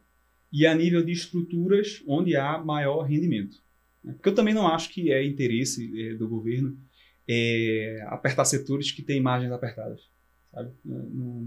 [0.52, 3.56] e a nível de estruturas, onde há maior rendimento.
[4.04, 4.12] Né?
[4.12, 6.76] Porque eu também não acho que é interesse é, do governo
[7.26, 10.10] é, apertar setores que têm margens apertadas.
[10.50, 10.70] Sabe?
[10.84, 11.40] Não, não,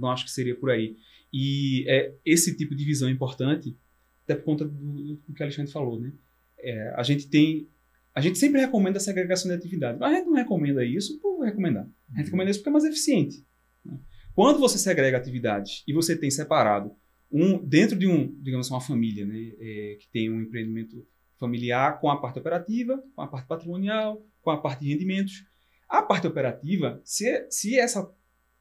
[0.00, 0.96] não, acho que seria por aí.
[1.32, 3.76] E é, esse tipo de visão é importante
[4.24, 6.12] até por conta do, do que o Alexandre falou, né?
[6.58, 7.68] É, a gente tem
[8.12, 11.44] a gente sempre recomenda a segregação de atividade, mas a gente não recomenda isso por
[11.44, 11.82] recomendar.
[11.82, 12.24] A gente uhum.
[12.24, 13.44] recomenda isso porque é mais eficiente.
[13.84, 13.98] Né?
[14.34, 16.92] Quando você segrega atividades e você tem separado
[17.30, 21.06] um dentro de um, digamos assim, uma família, né, é, que tem um empreendimento
[21.38, 25.44] familiar com a parte operativa, com a parte patrimonial, com a parte de rendimentos,
[25.88, 28.10] a parte operativa, se, se essa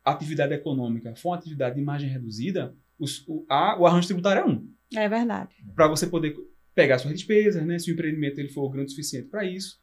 [0.03, 4.45] atividade econômica for uma atividade de margem reduzida, os, o, a, o arranjo tributário é
[4.45, 4.69] um.
[4.95, 5.55] É verdade.
[5.75, 6.35] Para você poder
[6.73, 9.79] pegar suas despesas, né, se o empreendimento ele for grande o suficiente para isso.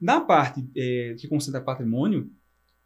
[0.00, 2.30] Na parte é, que concentra patrimônio,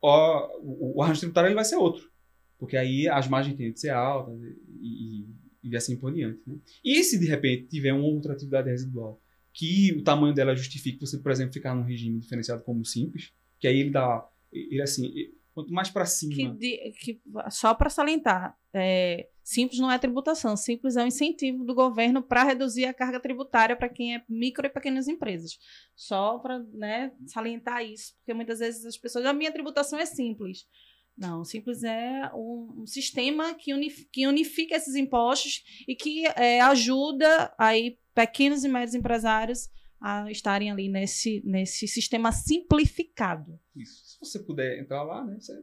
[0.00, 2.10] ó, o, o arranjo tributário ele vai ser outro.
[2.58, 4.38] Porque aí as margens têm de ser altas
[4.80, 5.28] e, e,
[5.62, 6.40] e assim por diante.
[6.46, 6.56] Né?
[6.84, 9.20] E se de repente tiver uma outra atividade residual
[9.52, 13.66] que o tamanho dela justifique você, por exemplo, ficar num regime diferenciado como simples, que
[13.66, 14.26] aí ele dá.
[14.52, 15.12] Ele assim,
[15.52, 16.34] quanto mais para cima.
[16.34, 21.64] Que, de, que só para salientar, é, Simples não é tributação, simples é um incentivo
[21.64, 25.58] do governo para reduzir a carga tributária para quem é micro e pequenas empresas.
[25.96, 30.68] Só para né, salientar isso, porque muitas vezes as pessoas, a minha tributação é simples.
[31.16, 36.60] Não, simples é um, um sistema que, unif, que, unifica esses impostos e que é,
[36.60, 39.68] ajuda aí pequenos e médios empresários
[40.00, 43.60] a estarem ali nesse, nesse sistema simplificado.
[43.76, 44.12] Isso.
[44.12, 45.62] Se você puder entrar lá, né, você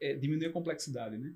[0.00, 1.34] é, diminui a complexidade, né?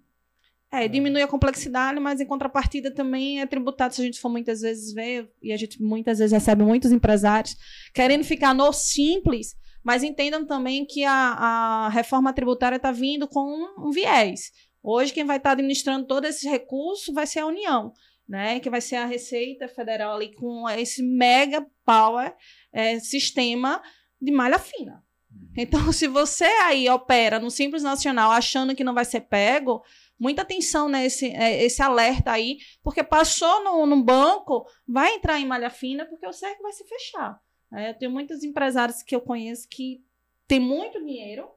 [0.71, 4.61] É, diminui a complexidade, mas em contrapartida também é tributado, se a gente for muitas
[4.61, 7.57] vezes ver, e a gente muitas vezes recebe muitos empresários
[7.95, 13.41] querendo ficar no simples, mas entendam também que a, a reforma tributária está vindo com
[13.79, 14.51] um, viés.
[14.83, 17.93] Hoje, quem vai estar tá administrando todo esse recurso vai ser a União,
[18.29, 18.61] né?
[18.61, 22.35] Que vai ser a Receita Federal ali com esse mega power
[22.73, 23.83] é, sistema
[24.21, 25.03] de malha fina.
[25.31, 25.53] Uhum.
[25.57, 29.83] Então, se você aí opera no Simples Nacional achando que não vai ser pego,
[30.19, 35.47] muita atenção nesse né, esse alerta aí, porque passou no, no banco, vai entrar em
[35.47, 37.41] malha fina, porque o cerco vai se fechar.
[37.73, 40.03] É, eu tenho muitos empresários que eu conheço que
[40.47, 41.49] têm muito dinheiro,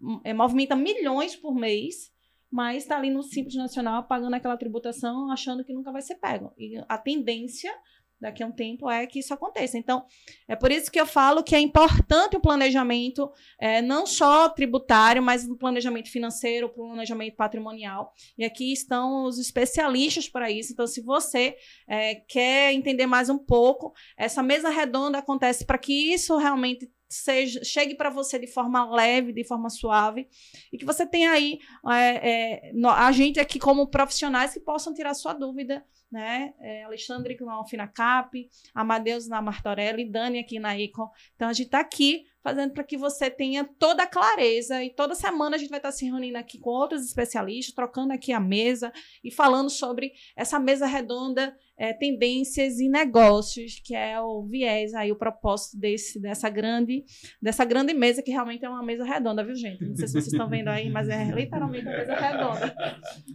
[0.00, 0.20] uhum.
[0.22, 2.12] é, movimenta milhões por mês,
[2.50, 6.52] mas está ali no Simples Nacional pagando aquela tributação, achando que nunca vai ser pego.
[6.58, 7.72] E a tendência
[8.20, 9.78] daqui a um tempo é que isso aconteça.
[9.78, 10.04] Então,
[10.46, 15.22] é por isso que eu falo que é importante o planejamento, é, não só tributário,
[15.22, 18.12] mas o planejamento financeiro, o planejamento patrimonial.
[18.36, 20.72] E aqui estão os especialistas para isso.
[20.72, 21.56] Então, se você
[21.88, 27.62] é, quer entender mais um pouco, essa mesa redonda acontece para que isso realmente seja,
[27.64, 30.28] chegue para você de forma leve, de forma suave,
[30.72, 31.58] e que você tenha aí
[31.90, 36.52] é, é, a gente aqui como profissionais que possam tirar sua dúvida né?
[36.58, 41.08] É, Alexandre na Alfinacap, Amadeus na Martorelli, Dani aqui na Icon.
[41.36, 45.14] Então a gente está aqui fazendo para que você tenha toda a clareza e toda
[45.14, 48.40] semana a gente vai estar tá se reunindo aqui com outros especialistas, trocando aqui a
[48.40, 54.94] mesa e falando sobre essa mesa redonda, é, tendências e negócios, que é o viés
[54.94, 57.04] aí, o propósito desse, dessa grande,
[57.40, 59.84] dessa grande mesa, que realmente é uma mesa redonda, viu, gente?
[59.84, 62.76] Não sei se vocês estão vendo aí, mas é literalmente uma mesa redonda.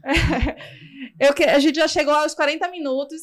[1.19, 3.21] Eu, a gente já chegou aos 40 minutos.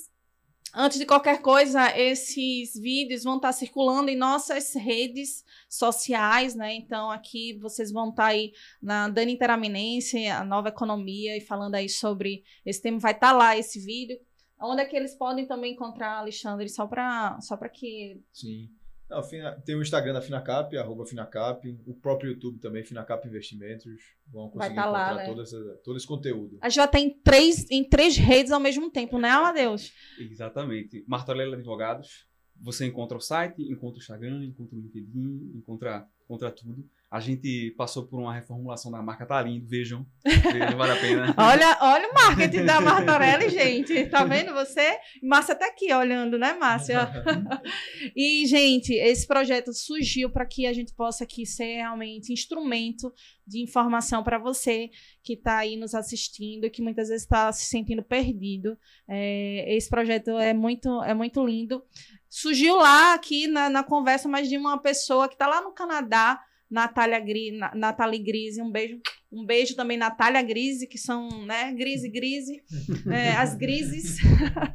[0.74, 6.74] Antes de qualquer coisa, esses vídeos vão estar circulando em nossas redes sociais, né?
[6.74, 11.90] Então, aqui vocês vão estar aí na Dani Interaminense, a nova economia, e falando aí
[11.90, 12.98] sobre esse tema.
[12.98, 14.18] Vai estar lá esse vídeo.
[14.58, 16.68] Onde é que eles podem também encontrar, Alexandre?
[16.70, 18.22] Só para só que.
[18.32, 18.70] Sim.
[19.12, 23.84] Não, tem o Instagram da Finacap, arroba Finacap, o próprio YouTube também, Finacap Investimentos.
[24.26, 25.26] Vão conseguir tá encontrar lá, né?
[25.26, 26.58] todo, esse, todo esse conteúdo.
[26.60, 29.92] A gente já tem três, em três redes ao mesmo tempo, né, Amadeus?
[30.18, 31.04] Exatamente.
[31.06, 32.26] Martorella Advogados.
[32.60, 36.88] Você encontra o site, encontra o Instagram, encontra o LinkedIn, encontra, encontra tudo.
[37.12, 40.06] A gente passou por uma reformulação da marca, tá lindo, vejam.
[40.24, 41.34] Vejam, vale a pena.
[41.36, 44.06] olha, olha o marketing da Martorelli, gente.
[44.06, 44.98] Tá vendo você?
[45.22, 47.12] Márcia tá aqui olhando, né, Márcia?
[48.16, 53.12] e, gente, esse projeto surgiu para que a gente possa aqui ser realmente instrumento
[53.46, 54.88] de informação para você
[55.22, 58.74] que está aí nos assistindo, que muitas vezes está se sentindo perdido.
[59.06, 61.84] É, esse projeto é muito, é muito lindo.
[62.26, 66.40] Surgiu lá aqui na, na conversa, mas de uma pessoa que está lá no Canadá
[66.72, 68.98] Natália Gri, Nathalie Grise, um beijo.
[69.30, 72.62] Um beijo também, Natália Grise, que são, né, Grise, Grise,
[73.10, 74.18] é, as Grises.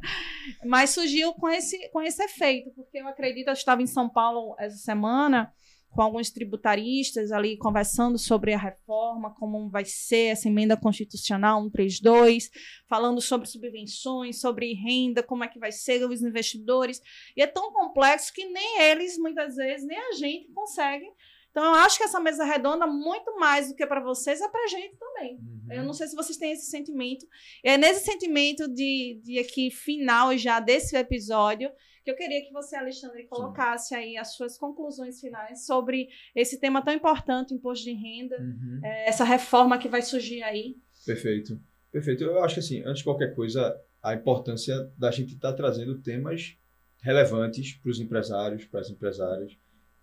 [0.66, 4.56] Mas surgiu com esse, com esse efeito, porque eu acredito, eu estava em São Paulo
[4.58, 5.52] essa semana
[5.90, 12.50] com alguns tributaristas ali conversando sobre a reforma, como vai ser essa emenda constitucional 132,
[12.88, 17.00] falando sobre subvenções, sobre renda, como é que vai ser os investidores.
[17.36, 21.06] E é tão complexo que nem eles, muitas vezes, nem a gente consegue
[21.50, 24.64] então, eu acho que essa mesa redonda, muito mais do que para vocês, é para
[24.64, 25.36] a gente também.
[25.36, 25.72] Uhum.
[25.72, 27.26] Eu não sei se vocês têm esse sentimento.
[27.64, 31.70] É nesse sentimento de, de aqui, final já desse episódio,
[32.04, 33.94] que eu queria que você, Alexandre, colocasse Sim.
[33.96, 38.80] aí as suas conclusões finais sobre esse tema tão importante, imposto de renda, uhum.
[38.84, 40.76] é, essa reforma que vai surgir aí.
[41.04, 41.60] Perfeito.
[41.90, 42.24] Perfeito.
[42.24, 46.00] Eu acho que, assim, antes de qualquer coisa, a importância da gente estar tá trazendo
[46.00, 46.56] temas
[47.02, 49.56] relevantes para os empresários, para as empresárias,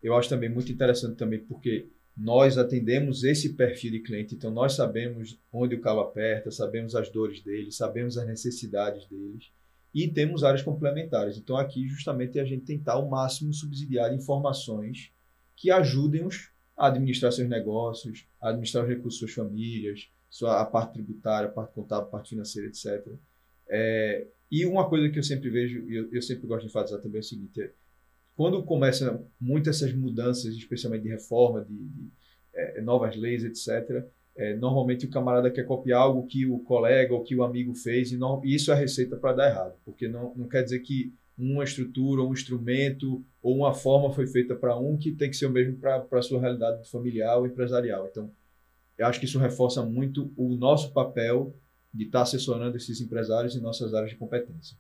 [0.05, 4.73] eu acho também muito interessante também porque nós atendemos esse perfil de cliente, então nós
[4.73, 9.51] sabemos onde o calo aperta, sabemos as dores deles, sabemos as necessidades deles
[9.93, 11.37] e temos áreas complementares.
[11.37, 15.11] Então aqui justamente a gente tentar ao máximo subsidiar informações
[15.55, 20.65] que ajudem-os a administrar seus negócios, a administrar os recursos das suas famílias, sua, a
[20.65, 23.07] parte tributária, a parte contábil, a parte financeira, etc.
[23.67, 27.01] É, e uma coisa que eu sempre vejo, e eu, eu sempre gosto de enfatizar
[27.01, 27.71] também é o seguinte, é,
[28.36, 32.11] quando começam muito essas mudanças, especialmente de reforma, de, de
[32.53, 34.05] é, novas leis, etc.,
[34.36, 38.11] é, normalmente o camarada quer copiar algo que o colega ou que o amigo fez,
[38.11, 41.13] e, não, e isso é receita para dar errado, porque não, não quer dizer que
[41.38, 45.45] uma estrutura, um instrumento ou uma forma foi feita para um que tem que ser
[45.45, 48.07] o mesmo para a sua realidade familiar ou empresarial.
[48.09, 48.31] Então,
[48.97, 51.53] eu acho que isso reforça muito o nosso papel
[51.93, 54.77] de estar tá assessorando esses empresários em nossas áreas de competência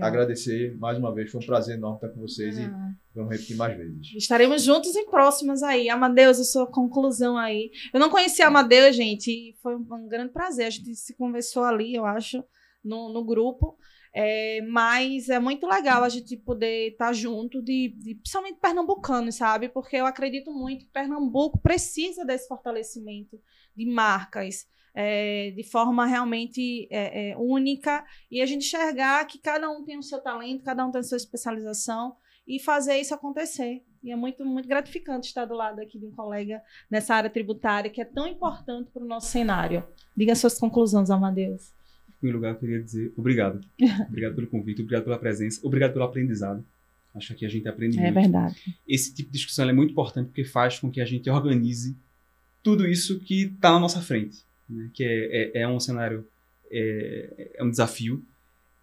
[0.00, 1.30] agradecer mais uma vez.
[1.30, 2.62] Foi um prazer enorme estar com vocês ah.
[2.62, 4.14] e vamos repetir mais vezes.
[4.16, 5.88] Estaremos juntos em próximas aí.
[5.88, 7.70] Amadeus, a sua conclusão aí.
[7.92, 10.66] Eu não conhecia Amadeus, gente, e foi um grande prazer.
[10.66, 12.42] A gente se conversou ali, eu acho,
[12.84, 13.76] no, no grupo.
[14.14, 19.68] É, mas é muito legal a gente poder estar junto, de, de, principalmente pernambucanos, sabe?
[19.68, 23.38] Porque eu acredito muito que Pernambuco precisa desse fortalecimento
[23.76, 29.70] de marcas é, de forma realmente é, é, única e a gente enxergar que cada
[29.70, 32.16] um tem o seu talento, cada um tem a sua especialização
[32.46, 33.82] e fazer isso acontecer.
[34.02, 37.90] E é muito, muito gratificante estar do lado aqui de um colega nessa área tributária
[37.90, 39.84] que é tão importante para o nosso cenário.
[40.16, 41.72] Diga suas conclusões, Amadeus.
[42.08, 43.60] Em primeiro lugar, eu queria dizer obrigado.
[44.08, 46.64] obrigado pelo convite, obrigado pela presença, obrigado pelo aprendizado.
[47.14, 48.18] Acho que a gente aprende é muito.
[48.18, 48.78] É verdade.
[48.86, 51.96] Esse tipo de discussão é muito importante porque faz com que a gente organize
[52.62, 56.26] tudo isso que está na nossa frente né, que é, é, é, um cenário,
[56.70, 58.24] é, é, um desafio.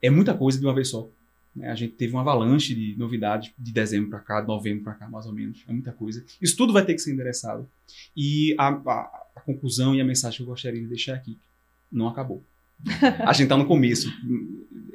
[0.02, 1.10] É muita coisa de uma vez só.
[1.56, 1.70] Né?
[1.70, 5.08] A gente teve uma avalanche de novidades de dezembro para cá, de novembro para cá,
[5.08, 5.64] mais ou menos.
[5.68, 6.24] É muita coisa.
[6.42, 7.70] Isso tudo vai ter que ser endereçado.
[8.16, 11.38] E a, a, a conclusão e a mensagem que eu gostaria de deixar aqui
[11.92, 12.44] não acabou.
[13.26, 14.12] a gente está no começo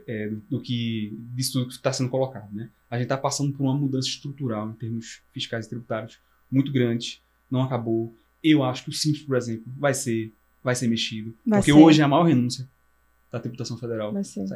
[0.06, 2.52] é, do, do, que disso tudo que está sendo colocado.
[2.52, 2.68] Né?
[2.90, 6.18] A gente está passando por uma mudança estrutural em termos fiscais e tributários
[6.50, 7.22] muito grande.
[7.50, 8.14] Não acabou.
[8.42, 10.32] Eu acho que o Simples, por exemplo, vai ser
[10.62, 11.34] vai ser mexido.
[11.46, 11.78] Vai porque ser.
[11.78, 12.68] hoje é a maior renúncia
[13.30, 14.12] da tributação federal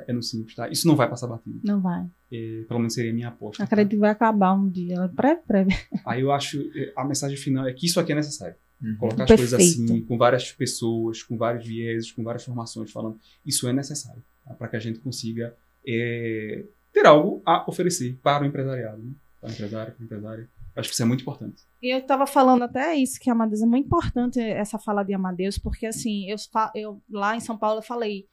[0.07, 0.69] é no simples, tá?
[0.69, 1.61] Isso não vai passar batido.
[1.63, 2.05] Não vai.
[2.33, 3.63] É, pelo menos seria a minha aposta.
[3.63, 3.97] Acredito tá?
[3.97, 5.75] que vai acabar um dia, breve, breve.
[6.05, 8.57] Aí eu acho, é, a mensagem final é que isso aqui é necessário.
[8.83, 8.97] Uhum.
[8.97, 9.51] Colocar as Perfeito.
[9.51, 14.23] coisas assim, com várias pessoas, com vários vieses, com várias formações falando, isso é necessário
[14.45, 14.55] tá?
[14.55, 15.55] para que a gente consiga
[15.87, 19.13] é, ter algo a oferecer para o empresariado, né?
[19.41, 20.49] para o empresário, para o empresário.
[20.75, 21.63] Acho que isso é muito importante.
[21.85, 25.59] E eu estava falando até isso, que Amadeus é muito importante essa fala de Amadeus,
[25.59, 26.37] porque assim, eu,
[26.75, 28.27] eu lá em São Paulo eu falei,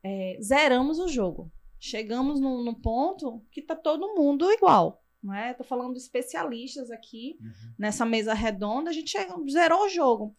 [0.00, 1.50] é, zeramos o jogo.
[1.80, 5.02] chegamos num, num ponto que está todo mundo igual.
[5.20, 5.50] Não é?
[5.50, 7.74] Estou falando de especialistas aqui uhum.
[7.76, 10.36] nessa mesa redonda, a gente chega, zerou o jogo.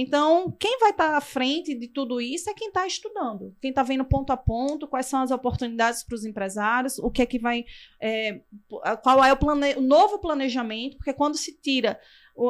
[0.00, 3.70] Então, quem vai estar tá à frente de tudo isso é quem está estudando, quem
[3.70, 7.26] está vendo ponto a ponto, quais são as oportunidades para os empresários, o que é
[7.26, 7.64] que vai.
[8.00, 8.40] É,
[9.02, 12.00] qual é o, plane, o novo planejamento, porque quando se tira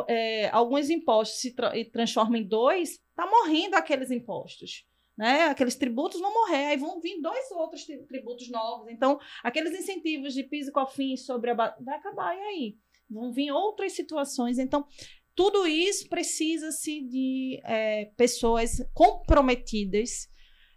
[0.07, 4.87] é, alguns impostos se tra transforma em dois, está morrendo aqueles impostos
[5.17, 5.47] né?
[5.47, 8.89] Aqueles tributos vão morrer, aí vão vir dois outros tributos novos.
[8.89, 12.77] Então, aqueles incentivos de PIS e COFINS sobre a vai acabar e aí
[13.11, 14.59] vão vir outras situações.
[14.59, 14.87] Então,
[15.39, 20.29] tudo isso precisa-se de é, pessoas comprometidas,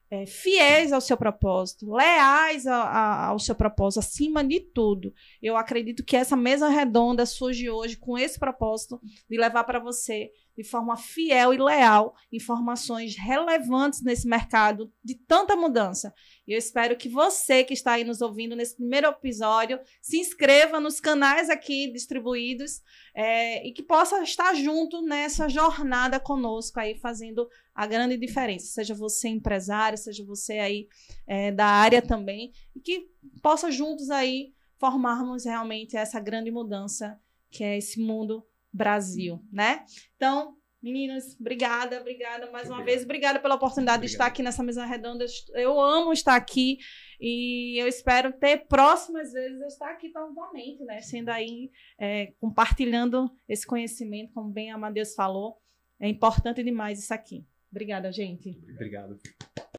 [0.07, 5.11] é, fiéis ao seu propósito, leais a, a, ao seu propósito, acima de tudo.
[5.41, 10.29] Eu acredito que essa mesa redonda surge hoje com esse propósito de levar para você
[10.61, 16.13] de forma fiel e leal informações relevantes nesse mercado de tanta mudança.
[16.47, 20.79] E eu espero que você que está aí nos ouvindo nesse primeiro episódio se inscreva
[20.79, 22.81] nos canais aqui distribuídos
[23.15, 28.67] é, e que possa estar junto nessa jornada conosco aí fazendo a grande diferença.
[28.67, 30.87] Seja você empresário, seja você aí
[31.25, 33.07] é, da área também e que
[33.41, 39.85] possa juntos aí formarmos realmente essa grande mudança que é esse mundo Brasil, né?
[40.15, 43.03] Então, meninas, obrigada, obrigada mais uma vez.
[43.03, 44.09] Obrigada pela oportunidade Obrigado.
[44.09, 45.25] de estar aqui nessa mesa redonda.
[45.53, 46.77] Eu amo estar aqui
[47.19, 51.01] e eu espero ter próximas vezes eu estar aqui novamente, né?
[51.01, 51.69] Sendo aí,
[51.99, 55.61] é, compartilhando esse conhecimento, como bem a Amadeus falou.
[55.99, 57.45] É importante demais isso aqui.
[57.71, 58.59] Obrigada, gente.
[58.73, 59.19] Obrigado.